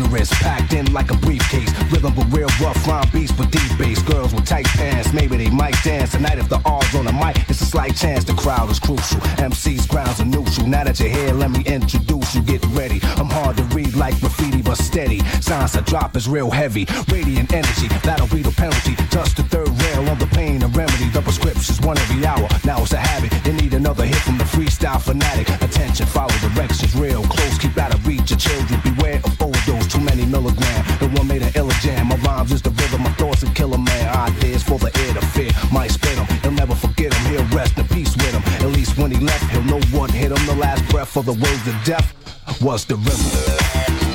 Packed 0.10 0.74
in 0.74 0.92
like 0.92 1.12
a 1.12 1.18
briefcase. 1.18 1.72
Rhythm 1.92 2.14
but 2.16 2.26
real 2.34 2.50
rough, 2.62 2.88
rhyme 2.88 3.08
beats 3.14 3.32
but 3.32 3.52
deep 3.52 3.78
bass. 3.78 4.02
Girls 4.02 4.34
with 4.34 4.46
tight 4.46 4.66
pants, 4.66 5.14
maybe 5.14 5.38
they 5.38 5.50
might 5.50 5.76
dance 5.84 6.12
tonight. 6.12 6.40
If 6.40 6.50
the 6.50 6.60
R's 6.66 6.96
on 6.96 7.06
the 7.06 7.14
mic, 7.14 7.38
it's 7.50 7.62
a 7.62 7.66
slight 7.66 7.96
chance 7.96 8.24
the 8.24 8.34
crowd 8.34 8.70
is 8.70 8.80
crucial. 8.80 9.20
MC's 9.38 9.86
grounds 9.86 10.20
are 10.20 10.26
neutral. 10.26 10.68
Now 10.68 10.84
that 10.84 11.00
you're 11.00 11.10
here, 11.10 11.34
let 11.34 11.52
me 11.52 11.64
introduce 11.66 12.36
you. 12.36 12.42
Get 12.42 12.66
ready. 12.68 13.00
I'm 13.18 13.30
hard 13.30 13.58
to 13.58 13.64
read 13.76 13.96
like 13.96 14.20
graffiti, 14.20 14.62
but 14.62 14.78
steady. 14.78 15.20
Signs 15.42 15.76
I 15.76 15.82
drop 15.82 16.16
is 16.16 16.28
real 16.28 16.50
heavy. 16.50 16.88
Radiant 17.12 17.54
energy, 17.54 17.88
that'll 18.04 18.28
be 18.28 18.42
the 18.42 18.52
penalty. 18.52 18.96
Just 19.12 19.38
the 19.38 19.44
third 19.44 19.70
rail 19.70 20.10
on 20.10 20.18
the 20.18 20.28
pain 20.28 20.64
and 20.64 20.76
remedy. 20.76 21.10
The 21.10 21.22
prescription's 21.22 21.82
one 21.82 21.98
every 21.98 22.26
hour. 22.26 22.48
Now 22.66 22.82
it's 22.82 22.94
a 22.94 22.98
habit. 22.98 23.32
You 23.46 23.54
need 23.54 23.74
another 23.74 24.06
hit 24.06 24.18
from 24.18 24.38
the 24.38 24.46
freestyle 24.46 25.02
fanatic. 25.02 25.50
Attention, 25.62 26.08
follow 26.08 26.34
directions 26.42 26.96
real 26.96 27.24
close. 27.24 27.58
Keep 27.60 27.78
out 27.78 27.94
of 27.94 28.06
reach 28.08 28.32
of 28.32 28.40
children. 28.40 28.80
Beware 28.84 29.22
of 29.24 29.38
Too 29.70 30.02
many 30.02 30.26
milligram. 30.26 30.86
The 31.00 31.10
one 31.14 31.28
made 31.28 31.44
an 31.44 31.52
illa 31.56 31.74
jam. 31.82 32.08
My 32.08 32.16
rhymes 32.18 32.52
is 32.52 32.62
the 32.62 32.72
rhythm. 32.72 33.04
My 33.04 33.12
thoughts 33.14 33.44
and 33.44 33.54
killer 33.56 33.78
man. 33.78 34.16
Ideas 34.16 34.64
for 34.64 34.80
the 34.80 34.92
air 35.06 35.14
to 35.14 35.22
fear. 35.28 35.52
Might 35.72 35.92
spit 35.92 36.18
him. 36.18 36.26
He'll 36.42 36.52
never 36.52 36.74
forget 36.74 37.14
him. 37.14 37.32
He'll 37.32 37.58
rest 37.58 37.78
in 37.78 37.88
peace 37.88 38.16
with 38.16 38.34
him. 38.34 38.44
At 38.66 38.74
least 38.76 38.98
when 38.98 39.12
he 39.12 39.20
left, 39.20 39.44
he'll 39.52 39.64
know 39.64 39.82
what 39.92 40.10
hit 40.12 40.32
him. 40.32 40.46
The 40.48 40.56
last 40.56 40.88
breath 40.90 41.16
of 41.18 41.26
the 41.26 41.34
words 41.34 41.68
of 41.68 41.76
death 41.84 42.14
was 42.62 42.86
the 42.86 42.96
rhythm. 42.96 44.09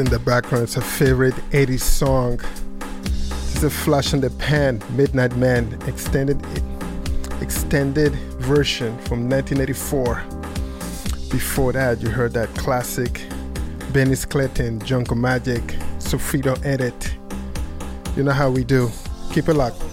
in 0.00 0.06
the 0.06 0.18
background. 0.18 0.64
It's 0.64 0.76
a 0.76 0.80
favorite 0.80 1.34
80s 1.50 1.80
song. 1.80 2.40
This 3.02 3.56
is 3.56 3.64
a 3.64 3.70
flash 3.70 4.14
in 4.14 4.20
the 4.20 4.30
pan, 4.30 4.82
Midnight 4.96 5.36
Man, 5.36 5.78
extended 5.86 6.42
extended 7.42 8.12
version 8.40 8.96
from 9.04 9.28
1984. 9.28 10.22
Before 11.30 11.72
that, 11.72 12.00
you 12.00 12.08
heard 12.08 12.32
that 12.32 12.48
classic 12.54 13.12
Benis 13.92 14.26
Cletin 14.26 14.82
Junko 14.84 15.14
Magic, 15.14 15.62
Sofrito 15.98 16.58
edit. 16.64 17.14
You 18.16 18.24
know 18.24 18.32
how 18.32 18.50
we 18.50 18.64
do. 18.64 18.90
Keep 19.32 19.50
it 19.50 19.54
locked. 19.54 19.89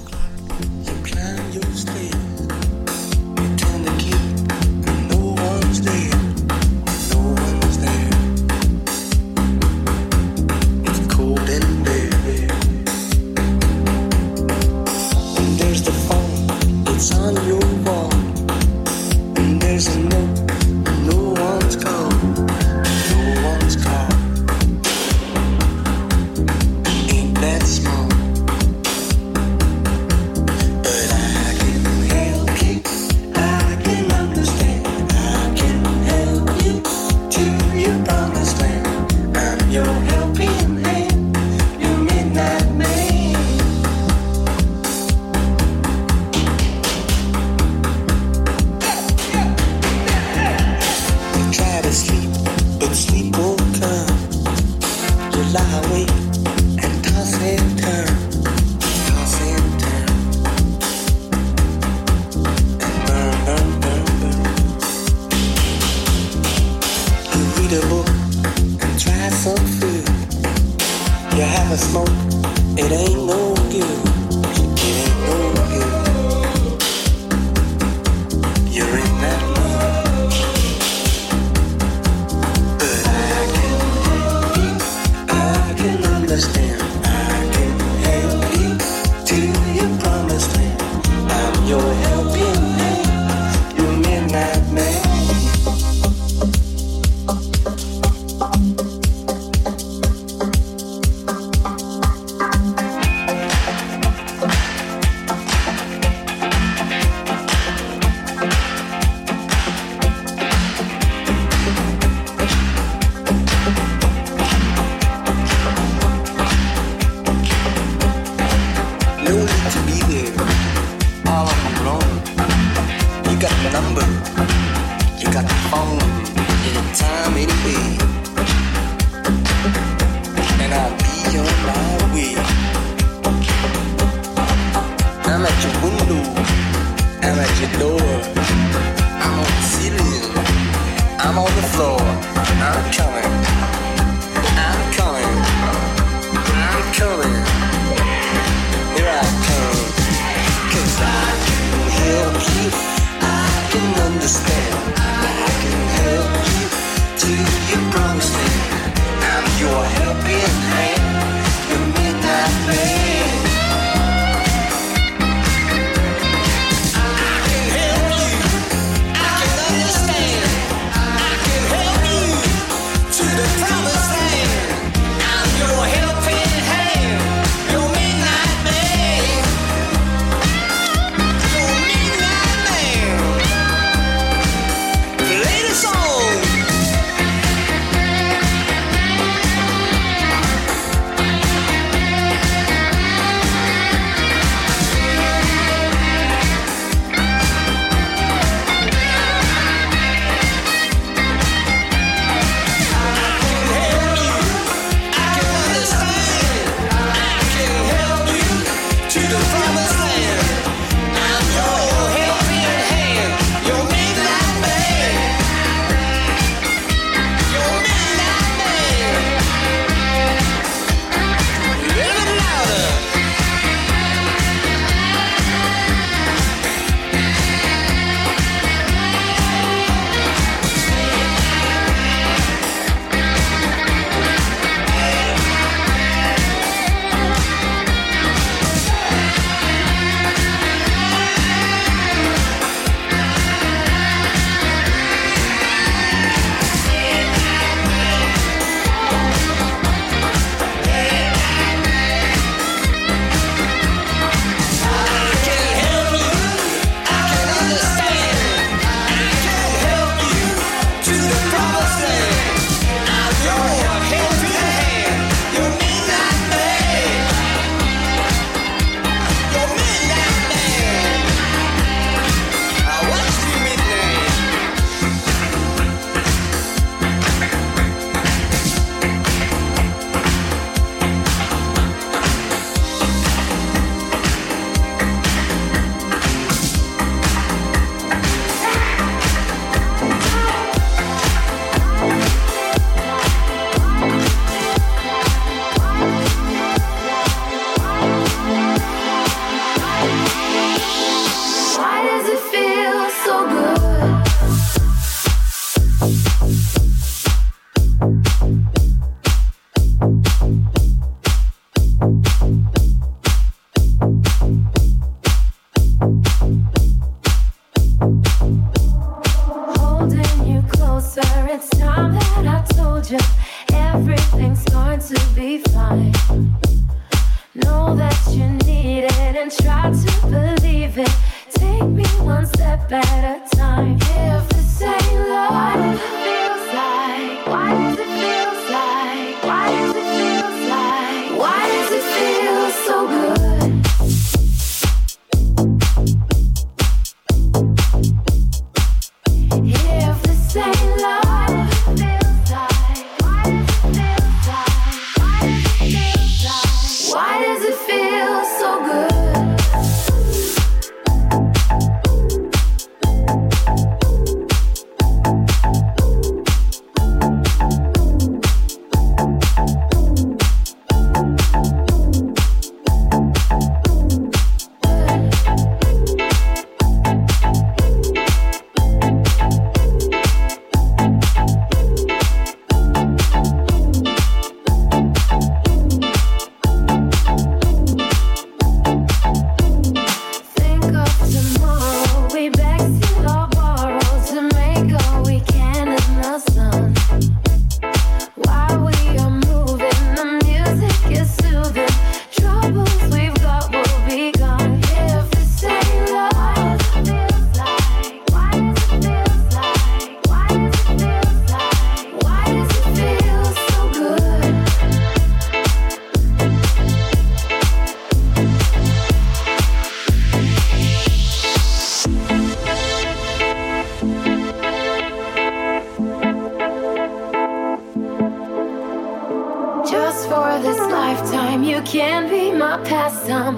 some 433.28 433.58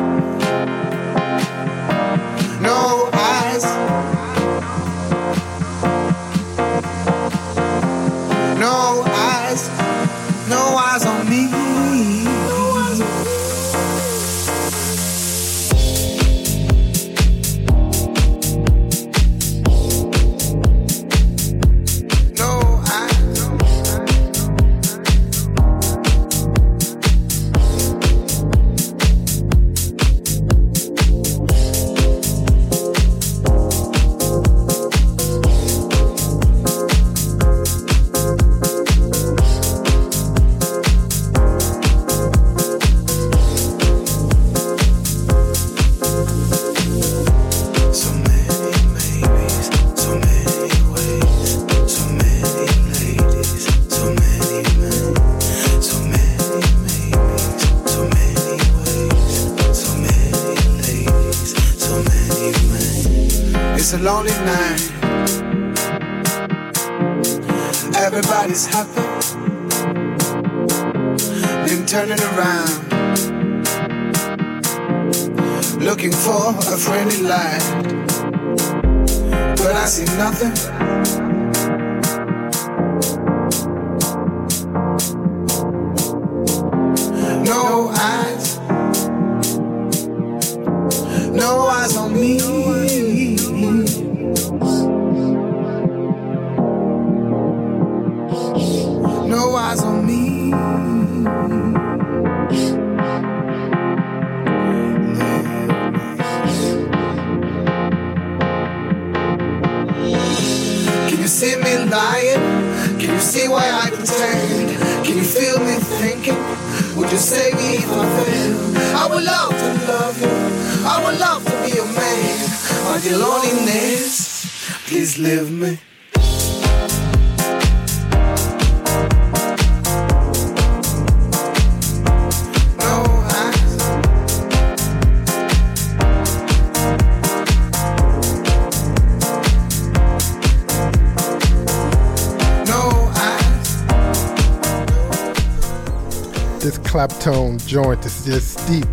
Joint 147.71 148.05
is 148.05 148.25
just 148.25 148.67
deep. 148.67 148.85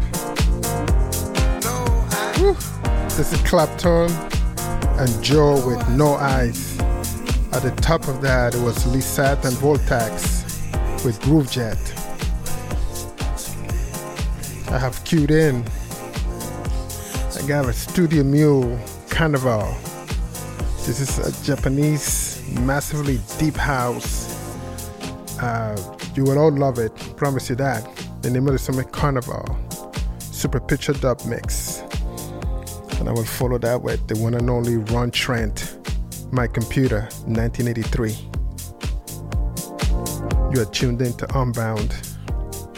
This 3.16 3.32
is 3.32 3.42
Clapton 3.42 4.09
and 5.00 5.10
Joe 5.20 5.55
with 5.66 5.88
no 5.88 6.14
eyes. 6.14 6.78
At 7.52 7.62
the 7.62 7.74
top 7.80 8.06
of 8.06 8.20
that, 8.20 8.55
it 8.55 8.62
was 8.62 8.86
Lisette 8.86 9.44
and 9.44 9.56
Voltax 9.56 10.44
with 11.05 11.20
Groove 11.22 11.50
Jet. 11.50 11.76
I 14.70 14.78
have 14.78 15.02
queued 15.05 15.32
in. 15.32 15.64
I 17.34 17.44
got 17.48 17.68
a 17.68 17.72
Studio 17.72 18.22
Mule 18.22 18.78
Carnival. 19.10 19.74
This 20.86 21.00
is 21.00 21.18
a 21.18 21.44
Japanese, 21.44 22.44
massively 22.60 23.18
deep 23.40 23.56
house. 23.56 24.28
Uh, 25.40 25.96
you 26.14 26.22
will 26.22 26.38
all 26.38 26.52
love 26.52 26.78
it, 26.78 26.94
promise 27.16 27.50
you 27.50 27.56
that. 27.56 27.97
The 28.20 28.31
name 28.31 28.49
of 28.49 28.53
the 28.53 28.81
is 28.81 28.86
Carnival. 28.90 29.57
Super 30.19 30.59
Picture 30.59 30.93
Dub 30.93 31.24
Mix. 31.24 31.82
And 32.99 33.09
I 33.09 33.12
will 33.12 33.24
follow 33.24 33.59
that 33.59 33.81
with 33.81 34.09
the 34.09 34.19
one 34.19 34.35
and 34.35 34.51
only 34.51 34.77
Ron 34.77 35.12
Trent, 35.12 35.78
My 36.32 36.49
Computer, 36.49 37.03
1983. 37.27 38.11
You 40.53 40.62
are 40.62 40.70
tuned 40.73 41.01
in 41.01 41.12
to 41.15 41.39
Unbound 41.39 41.95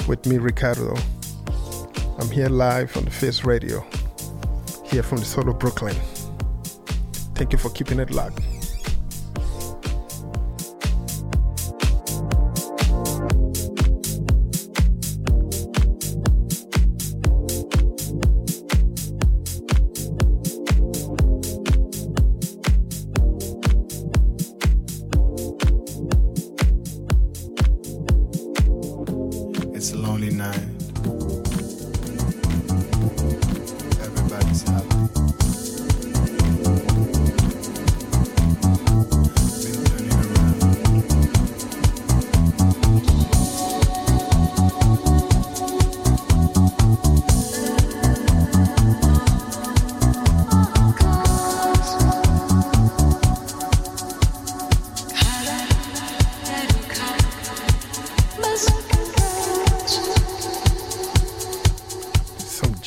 with 0.07 0.27
me, 0.27 0.37
Ricardo. 0.37 0.95
I'm 2.19 2.31
here 2.31 2.51
live 2.51 2.95
on 2.99 3.07
the 3.07 3.11
Face 3.11 3.43
Radio, 3.43 3.81
here 4.85 5.03
from 5.03 5.19
the 5.19 5.25
soul 5.25 5.49
of 5.49 5.59
Brooklyn. 5.59 5.97
Thank 7.35 7.53
you 7.53 7.59
for 7.59 7.71
keeping 7.71 7.99
it 7.99 8.11
locked. 8.11 8.50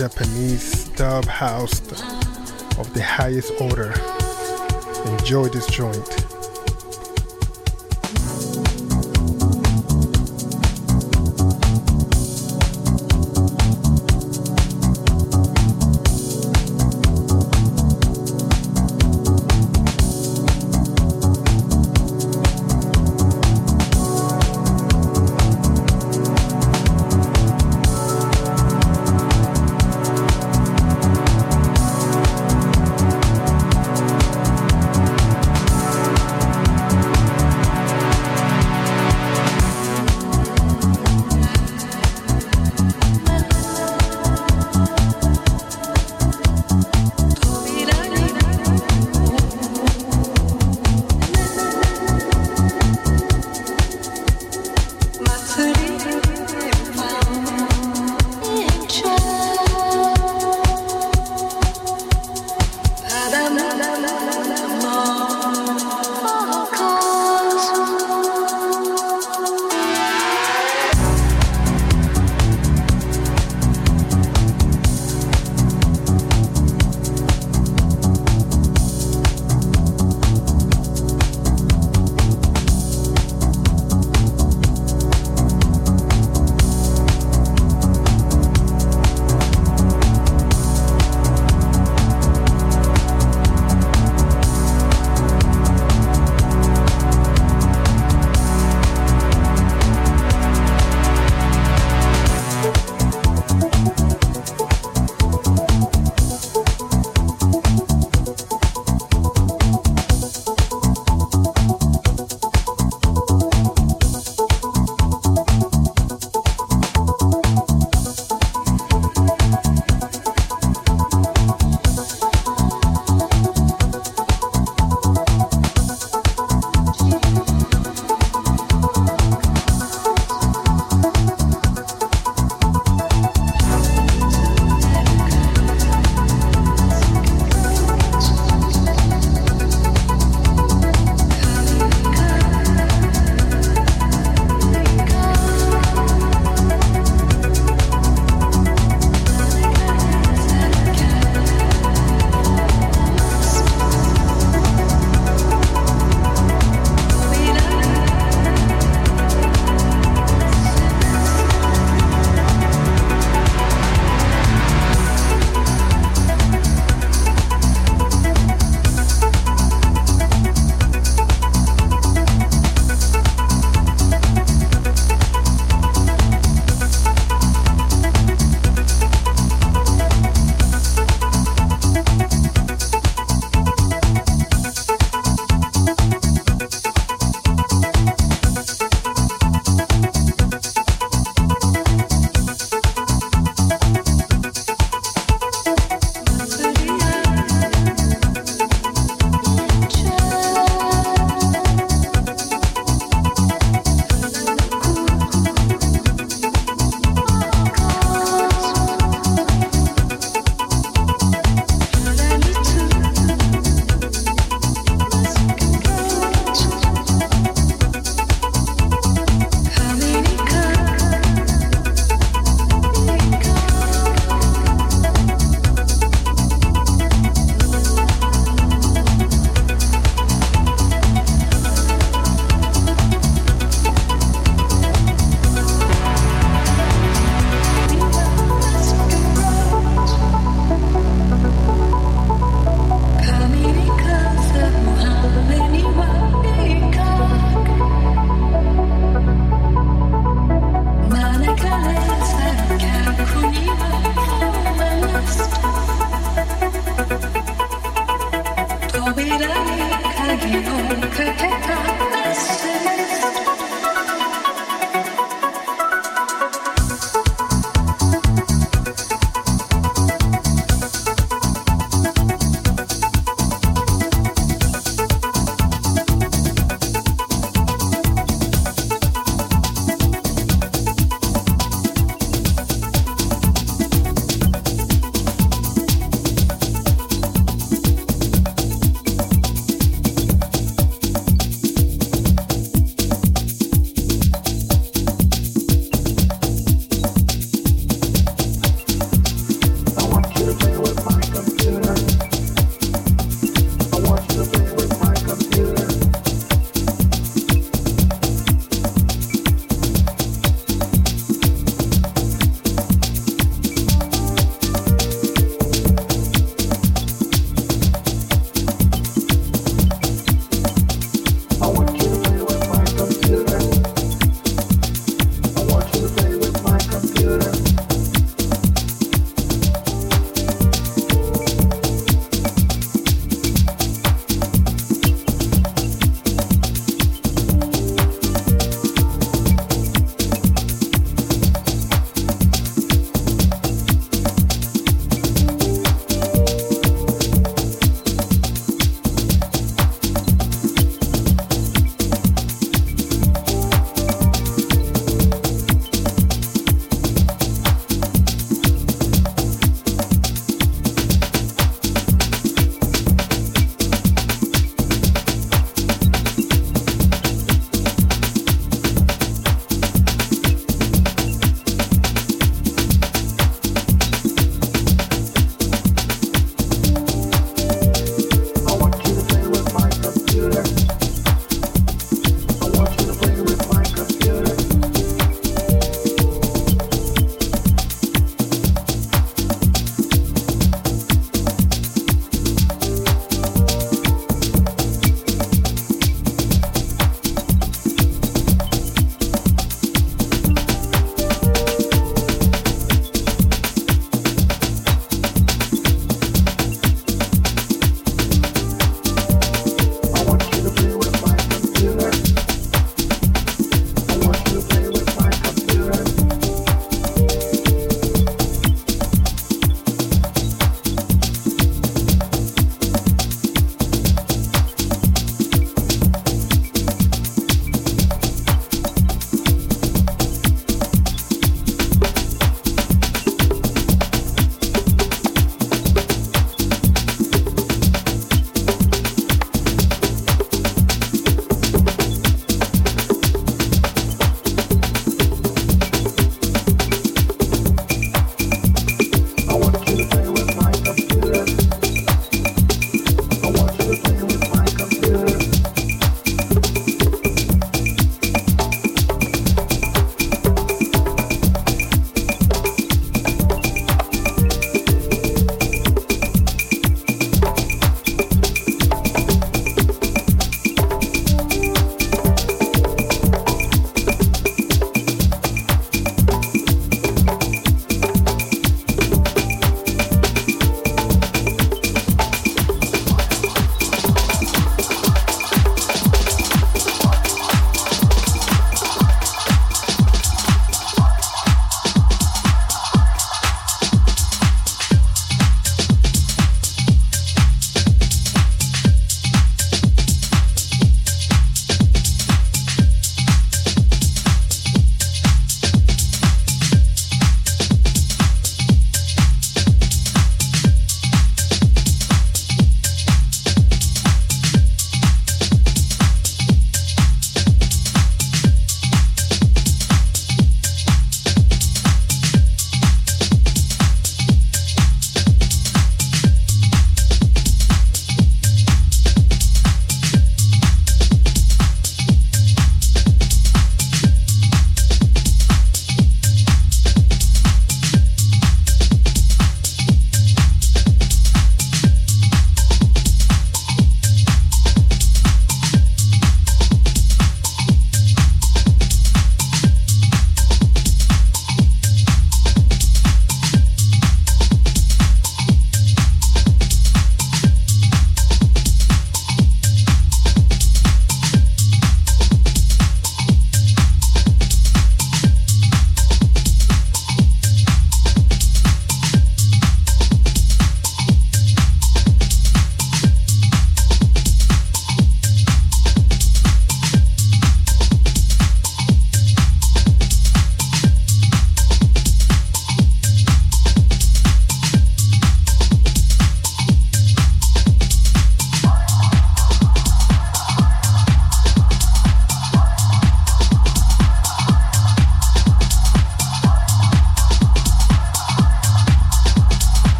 Japanese 0.00 0.88
dub 0.96 1.26
house 1.26 1.78
of 2.78 2.90
the 2.94 3.02
highest 3.02 3.52
order. 3.60 3.92
Enjoy 5.18 5.46
this 5.48 5.66
joint. 5.66 6.29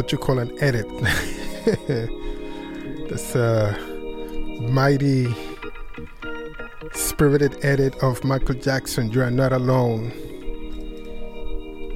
What 0.00 0.12
you 0.12 0.16
call 0.16 0.38
an 0.38 0.50
edit. 0.62 0.88
That's 3.10 3.34
a 3.34 3.68
uh, 3.68 3.78
mighty 4.70 5.28
spirited 6.94 7.62
edit 7.62 7.94
of 8.02 8.24
Michael 8.24 8.54
Jackson, 8.54 9.10
You're 9.10 9.30
Not 9.30 9.52
Alone. 9.52 10.10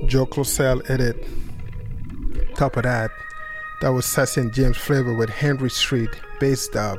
Joe 0.06 0.26
Closell 0.26 0.82
edit. 0.90 1.26
Top 2.56 2.76
of 2.76 2.82
that, 2.82 3.10
that 3.81 3.89
was 3.89 4.05
Sassy 4.05 4.43
and 4.43 4.52
James 4.52 4.76
Flavor 4.76 5.14
with 5.14 5.31
Henry 5.31 5.70
Street 5.70 6.10
bass 6.40 6.68
dub. 6.68 6.98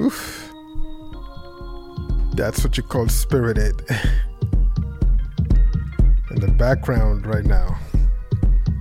Oof. 0.00 0.48
That's 2.36 2.62
what 2.62 2.76
you 2.76 2.84
call 2.84 3.08
spirited. 3.08 3.84
Background 6.62 7.26
right 7.26 7.44
now, 7.44 7.76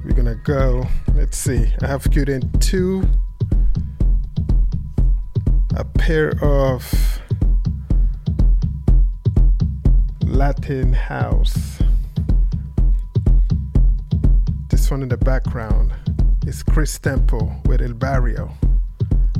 we're 0.06 0.14
gonna 0.14 0.36
go. 0.36 0.86
Let's 1.16 1.36
see. 1.36 1.74
I 1.82 1.88
have 1.88 2.12
queued 2.12 2.30
in 2.30 2.52
two, 2.60 3.04
a 5.76 5.84
pair 5.84 6.32
of 6.44 6.86
Latin 10.28 10.94
house. 10.94 11.80
This 14.70 14.92
one 14.92 15.02
in 15.02 15.10
the 15.10 15.18
background 15.18 15.92
is 16.46 16.62
Chris 16.62 17.00
Temple 17.00 17.52
with 17.66 17.82
El 17.82 17.94
Barrio. 17.94 18.52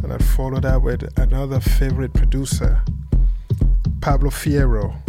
And 0.02 0.12
I 0.12 0.18
follow 0.18 0.60
that 0.60 0.82
with 0.82 1.08
another 1.20 1.60
favorite 1.60 2.16
producer, 2.16 2.82
Pablo 4.02 4.32
Fierro, 4.32 5.00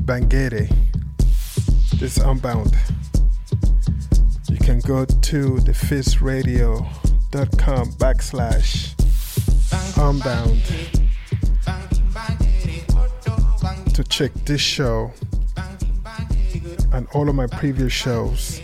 Banguere. 0.00 0.68
This 1.98 2.18
Unbound. 2.18 2.76
You 4.48 4.58
can 4.58 4.78
go 4.80 5.04
to 5.04 5.56
thefaceradio.com 5.56 7.92
backslash 7.94 8.94
Unbound 9.98 10.62
to 13.94 14.04
check 14.04 14.32
this 14.44 14.60
show 14.60 15.12
and 16.92 17.08
all 17.14 17.28
of 17.28 17.34
my 17.34 17.48
previous 17.48 17.92
shows. 17.92 18.60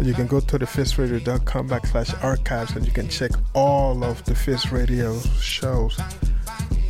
You 0.00 0.14
can 0.14 0.26
go 0.26 0.40
to 0.40 0.58
thefaceradio.com 0.58 1.68
backslash 1.68 2.24
archives 2.24 2.76
and 2.76 2.86
you 2.86 2.92
can 2.92 3.10
check 3.10 3.32
all 3.52 4.02
of 4.02 4.24
the 4.24 4.34
Face 4.34 4.72
Radio 4.72 5.20
shows. 5.38 6.00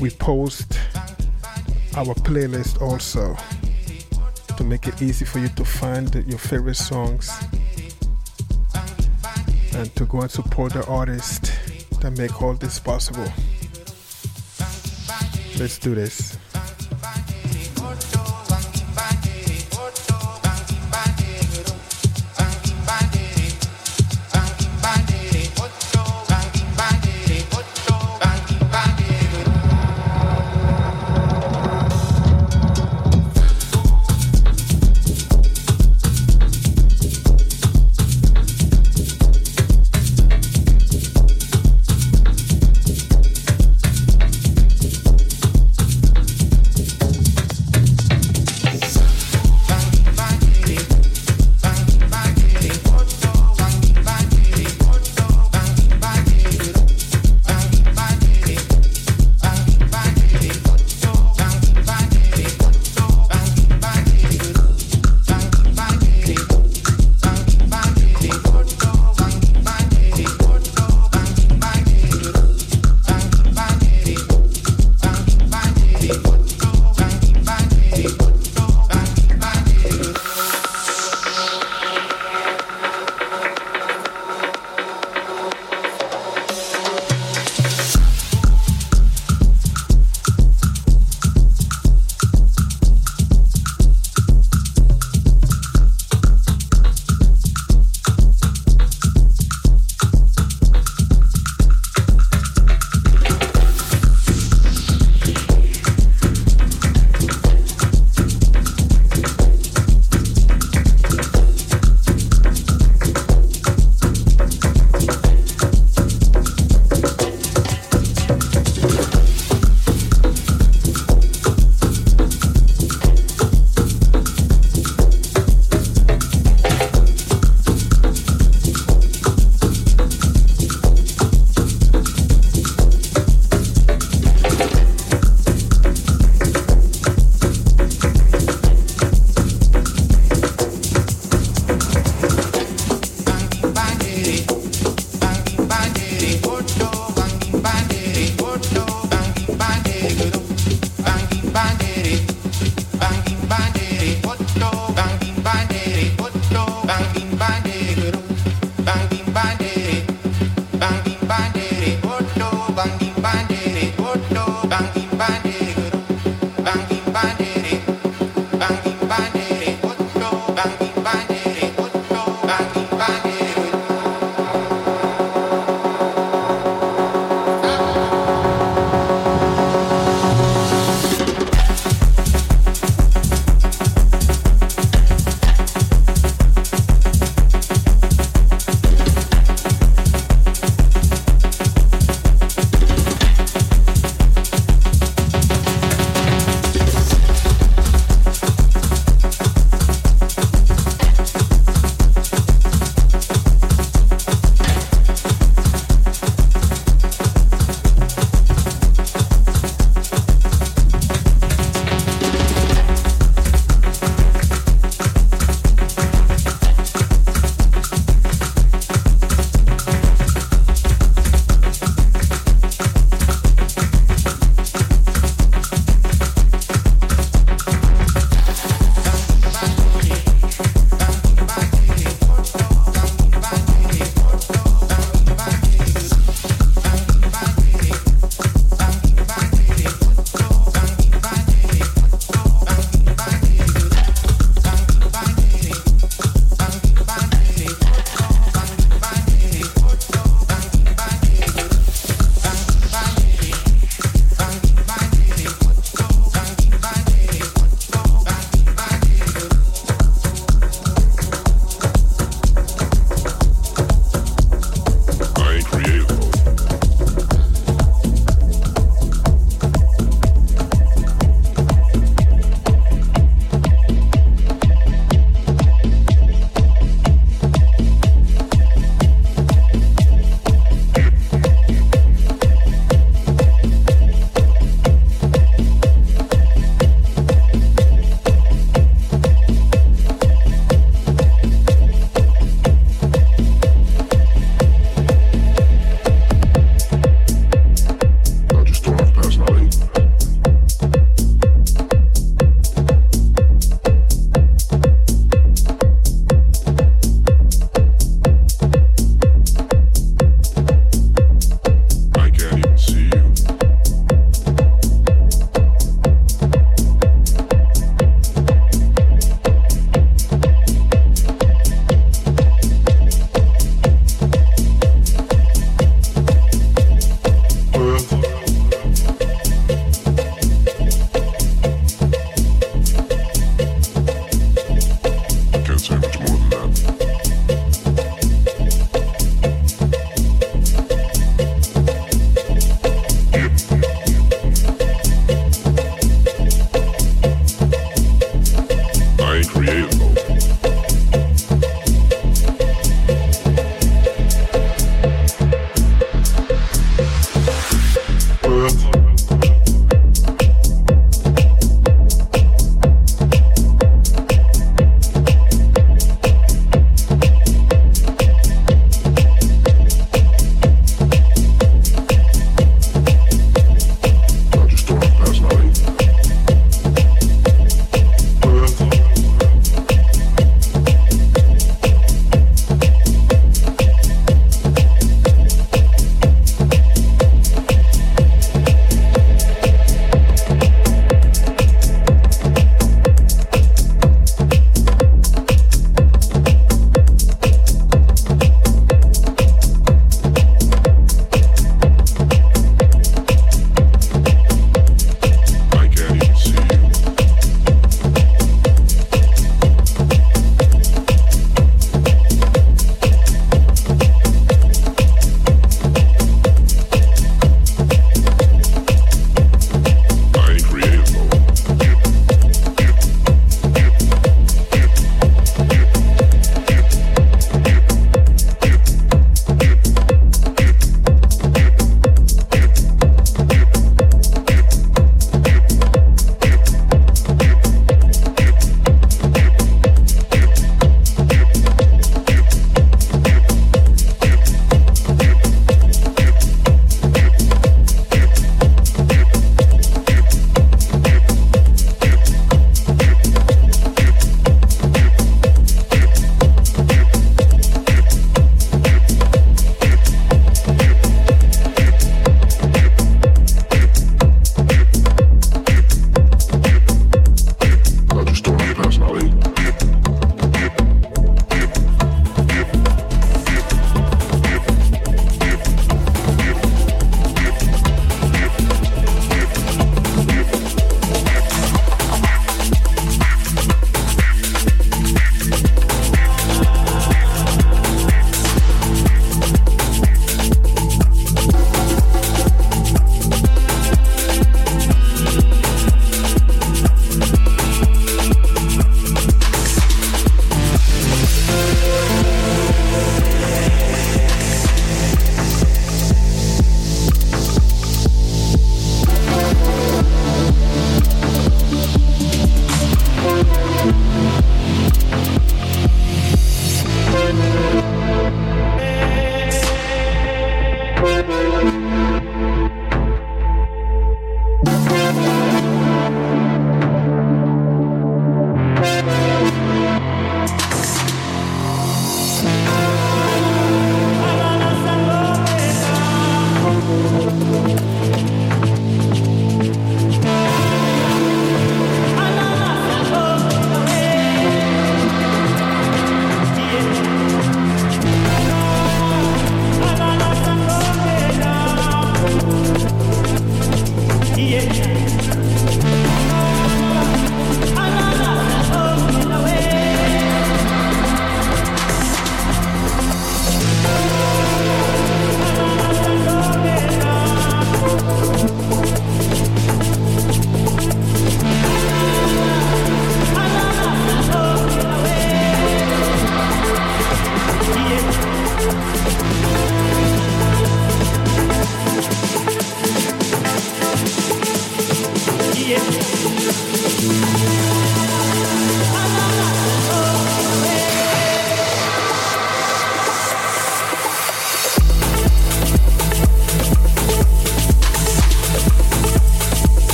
We 0.00 0.10
post 0.10 0.78
our 1.96 2.14
playlist 2.14 2.80
also 2.80 3.36
to 4.56 4.64
make 4.64 4.86
it 4.86 5.02
easy 5.02 5.24
for 5.24 5.38
you 5.38 5.48
to 5.48 5.64
find 5.64 6.14
your 6.26 6.38
favorite 6.38 6.76
songs 6.76 7.30
and 9.74 9.94
to 9.96 10.04
go 10.06 10.20
and 10.22 10.30
support 10.30 10.72
the 10.72 10.84
artists 10.86 11.50
that 12.00 12.16
make 12.16 12.42
all 12.42 12.54
this 12.54 12.78
possible. 12.78 13.26
Let's 15.58 15.78
do 15.78 15.94
this. 15.94 16.35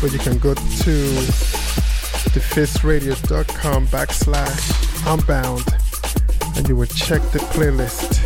But 0.00 0.12
you 0.12 0.18
can 0.18 0.38
go 0.38 0.54
to 0.54 0.60
thefaceradio.com 2.32 3.86
backslash 3.88 5.12
unbound 5.12 5.64
and 6.56 6.68
you 6.68 6.76
will 6.76 6.86
check 6.86 7.22
the 7.32 7.38
playlist 7.38 8.18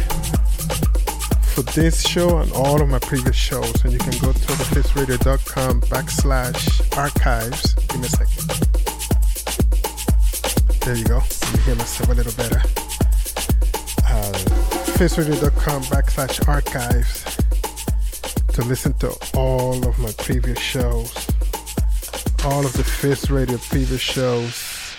for 1.55 1.63
this 1.73 2.07
show 2.07 2.39
and 2.39 2.53
all 2.53 2.81
of 2.81 2.89
my 2.89 2.99
previous 2.99 3.37
shows. 3.37 3.85
And 3.85 3.93
you 3.93 3.99
can 3.99 4.19
go 4.19 4.33
to 4.33 4.39
thefaceradio.com 4.39 5.83
backslash 5.83 6.97
archives. 6.97 7.75
Give 7.75 8.01
me 8.01 8.07
a 8.07 8.11
second. 8.11 8.51
There 10.85 10.97
you 10.97 11.05
go. 11.05 11.19
Let 11.19 11.53
me 11.53 11.59
hear 11.61 11.75
myself 11.77 12.09
a 12.11 12.15
little 12.15 12.33
better. 12.33 12.63
Uh, 14.07 14.33
backslash 15.01 16.47
archives 16.49 17.25
to 18.53 18.63
listen 18.65 18.93
to 18.95 19.11
all 19.35 19.87
of 19.87 19.99
my 19.99 20.13
previous 20.19 20.59
shows, 20.59 21.30
all 22.45 22.65
of 22.65 22.73
the 22.73 22.85
Face 22.85 23.29
Radio 23.29 23.59
previous 23.59 24.01
shows. 24.01 24.95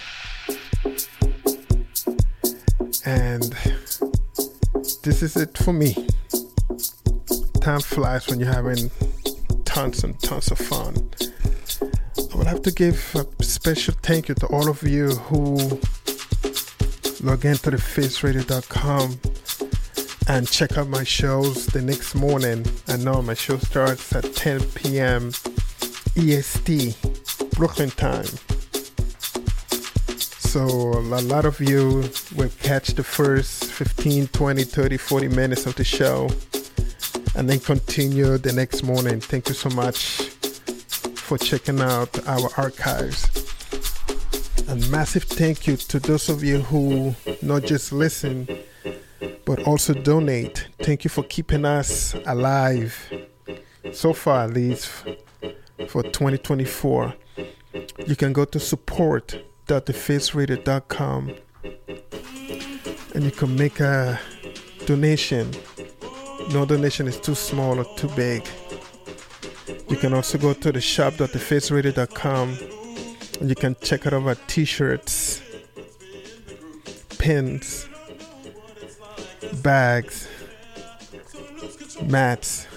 And 3.06 3.56
this 5.04 5.24
is 5.24 5.36
it 5.36 5.58
for 5.58 5.74
me. 5.74 6.08
Time 7.62 7.80
flies 7.80 8.28
when 8.28 8.40
you're 8.40 8.54
having 8.54 8.92
tons 9.66 10.04
and 10.04 10.20
tons 10.22 10.52
of 10.52 10.60
fun. 10.60 11.10
I 12.32 12.38
would 12.38 12.48
have 12.48 12.62
to 12.64 12.72
give 12.72 13.16
a 13.16 13.44
special 13.44 13.96
thank 14.02 14.30
you 14.30 14.36
to 14.36 14.48
all 14.48 14.70
of 14.70 14.84
you 14.84 15.10
who 15.10 15.56
log 17.22 17.46
into 17.46 17.72
the 17.72 17.78
faceradio.com 17.78 19.20
and 20.28 20.48
check 20.48 20.78
out 20.78 20.88
my 20.88 21.04
shows 21.04 21.66
the 21.68 21.82
next 21.82 22.14
morning. 22.14 22.66
I 22.88 22.98
know 22.98 23.22
my 23.22 23.34
show 23.34 23.58
starts 23.58 24.14
at 24.16 24.34
10 24.36 24.62
p.m. 24.76 25.32
EST, 26.18 26.98
Brooklyn 27.62 27.92
time. 27.92 28.26
So 30.18 30.62
a 30.62 31.22
lot 31.22 31.46
of 31.46 31.62
you 31.62 32.10
will 32.36 32.50
catch 32.64 32.96
the 32.96 33.04
first 33.04 33.66
15, 33.66 34.30
20, 34.30 34.64
30, 34.64 34.98
40 34.98 35.28
minutes 35.28 35.68
of 35.68 35.76
the 35.76 35.84
show 35.84 36.32
and 37.36 37.48
then 37.48 37.60
continue 37.60 38.40
the 38.40 38.52
next 38.52 38.82
morning. 38.82 39.20
Thank 39.20 39.48
you 39.48 39.54
so 39.54 39.70
much 39.70 40.22
for 41.14 41.38
checking 41.38 41.80
out 41.82 42.28
our 42.28 42.50
archives. 42.58 43.28
And 44.68 44.90
massive 44.90 45.26
thank 45.26 45.68
you 45.68 45.78
to 45.78 46.00
those 46.00 46.30
of 46.30 46.44
you 46.44 46.62
who 46.62 47.14
not 47.44 47.66
just 47.66 47.92
listen, 47.94 48.48
but 49.46 49.68
also 49.68 49.94
donate. 49.94 50.68
Thank 50.80 51.04
you 51.04 51.12
for 51.12 51.24
keeping 51.26 51.66
us 51.66 52.16
alive 52.26 53.14
so 53.92 54.14
far, 54.14 54.46
at 54.46 54.54
least 54.56 54.88
for 55.90 56.02
2024. 56.02 57.14
You 58.08 58.16
can 58.16 58.34
go 58.34 58.46
to 58.46 58.60
support.thefaceradio.com 58.60 61.36
and 63.14 63.24
you 63.24 63.30
can 63.32 63.56
make 63.56 63.80
a 63.80 64.20
donation. 64.86 65.52
No 66.52 66.66
donation 66.66 67.08
is 67.08 67.20
too 67.20 67.36
small 67.36 67.80
or 67.80 67.86
too 67.98 68.10
big. 68.10 68.48
You 69.90 69.98
can 69.98 70.14
also 70.14 70.38
go 70.38 70.54
to 70.54 70.72
the 70.72 70.82
shop.thefaceradio.com 70.82 72.58
and 73.40 73.50
you 73.50 73.56
can 73.56 73.76
check 73.82 74.06
out 74.08 74.14
our 74.14 74.36
t-shirts, 74.48 75.42
pins, 77.18 77.90
bags, 79.62 80.28
mats, 82.04 82.68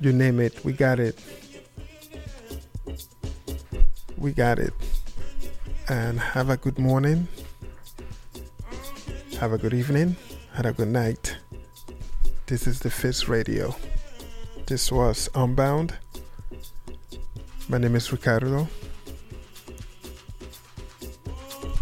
you 0.00 0.12
name 0.12 0.40
it, 0.40 0.64
we 0.64 0.72
got 0.72 0.98
it. 1.00 1.18
We 4.18 4.32
got 4.32 4.58
it. 4.58 4.74
And 5.88 6.18
have 6.18 6.50
a 6.50 6.56
good 6.56 6.76
morning. 6.76 7.28
Have 9.38 9.52
a 9.52 9.58
good 9.58 9.72
evening. 9.72 10.16
Have 10.54 10.66
a 10.66 10.72
good 10.72 10.88
night. 10.88 11.36
This 12.46 12.66
is 12.66 12.80
the 12.80 12.90
Face 12.90 13.28
Radio. 13.28 13.76
This 14.66 14.90
was 14.90 15.28
Unbound. 15.36 15.96
My 17.68 17.78
name 17.78 17.94
is 17.94 18.10
Ricardo. 18.10 18.66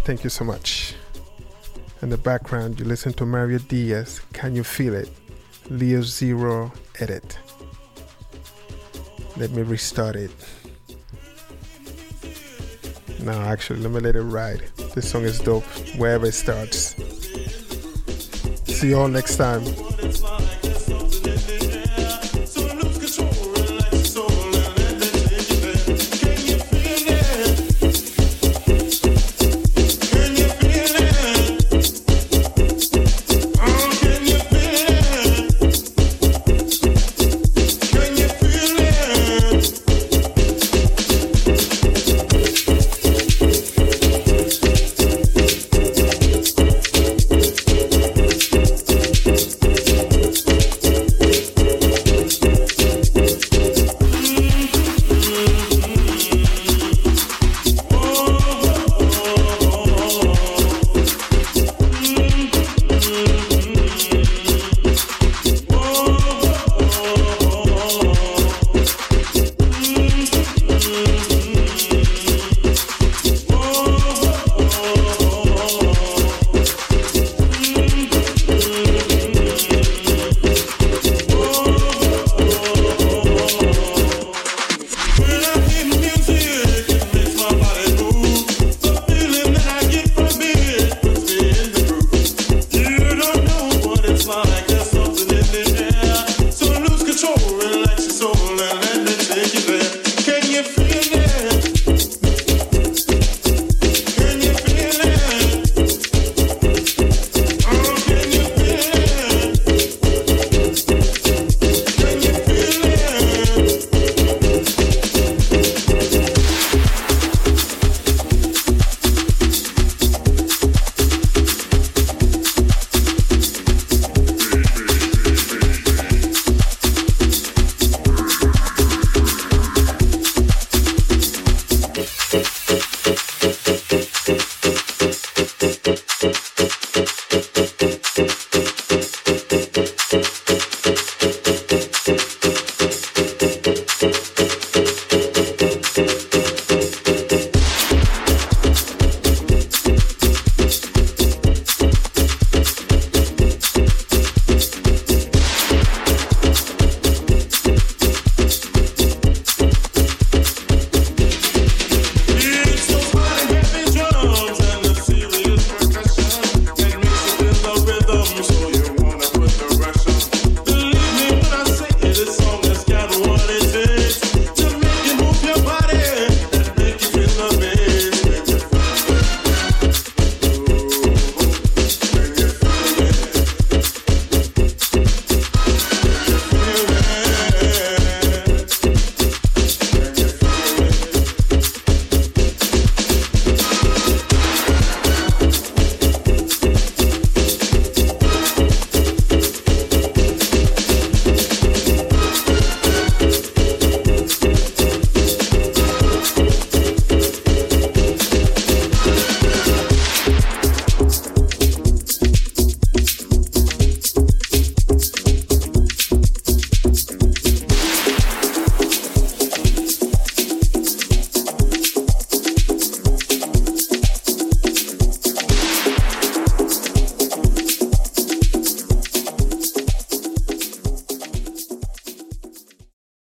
Thank 0.05 0.23
you 0.23 0.31
so 0.31 0.45
much. 0.45 0.95
In 2.03 2.11
the 2.11 2.19
background, 2.19 2.79
you 2.79 2.85
listen 2.85 3.15
to 3.15 3.25
Mario 3.25 3.59
Diaz. 3.61 4.21
Can 4.35 4.55
you 4.55 4.63
feel 4.63 4.95
it? 4.95 5.09
Leo 5.71 6.03
Zero 6.03 6.71
edit. 7.01 7.39
Let 9.39 9.53
me 9.53 9.63
restart 9.63 10.17
it. 10.17 10.33
No, 13.21 13.33
actually, 13.33 13.81
let 13.81 13.91
me 13.91 14.01
let 14.01 14.17
it 14.17 14.23
ride. 14.23 14.63
This 14.95 15.11
song 15.11 15.23
is 15.23 15.39
dope 15.41 15.65
wherever 15.97 16.27
it 16.27 16.33
starts. 16.33 16.95
See 18.73 18.89
you 18.89 18.99
all 18.99 19.09
next 19.09 19.37
time. 19.37 19.65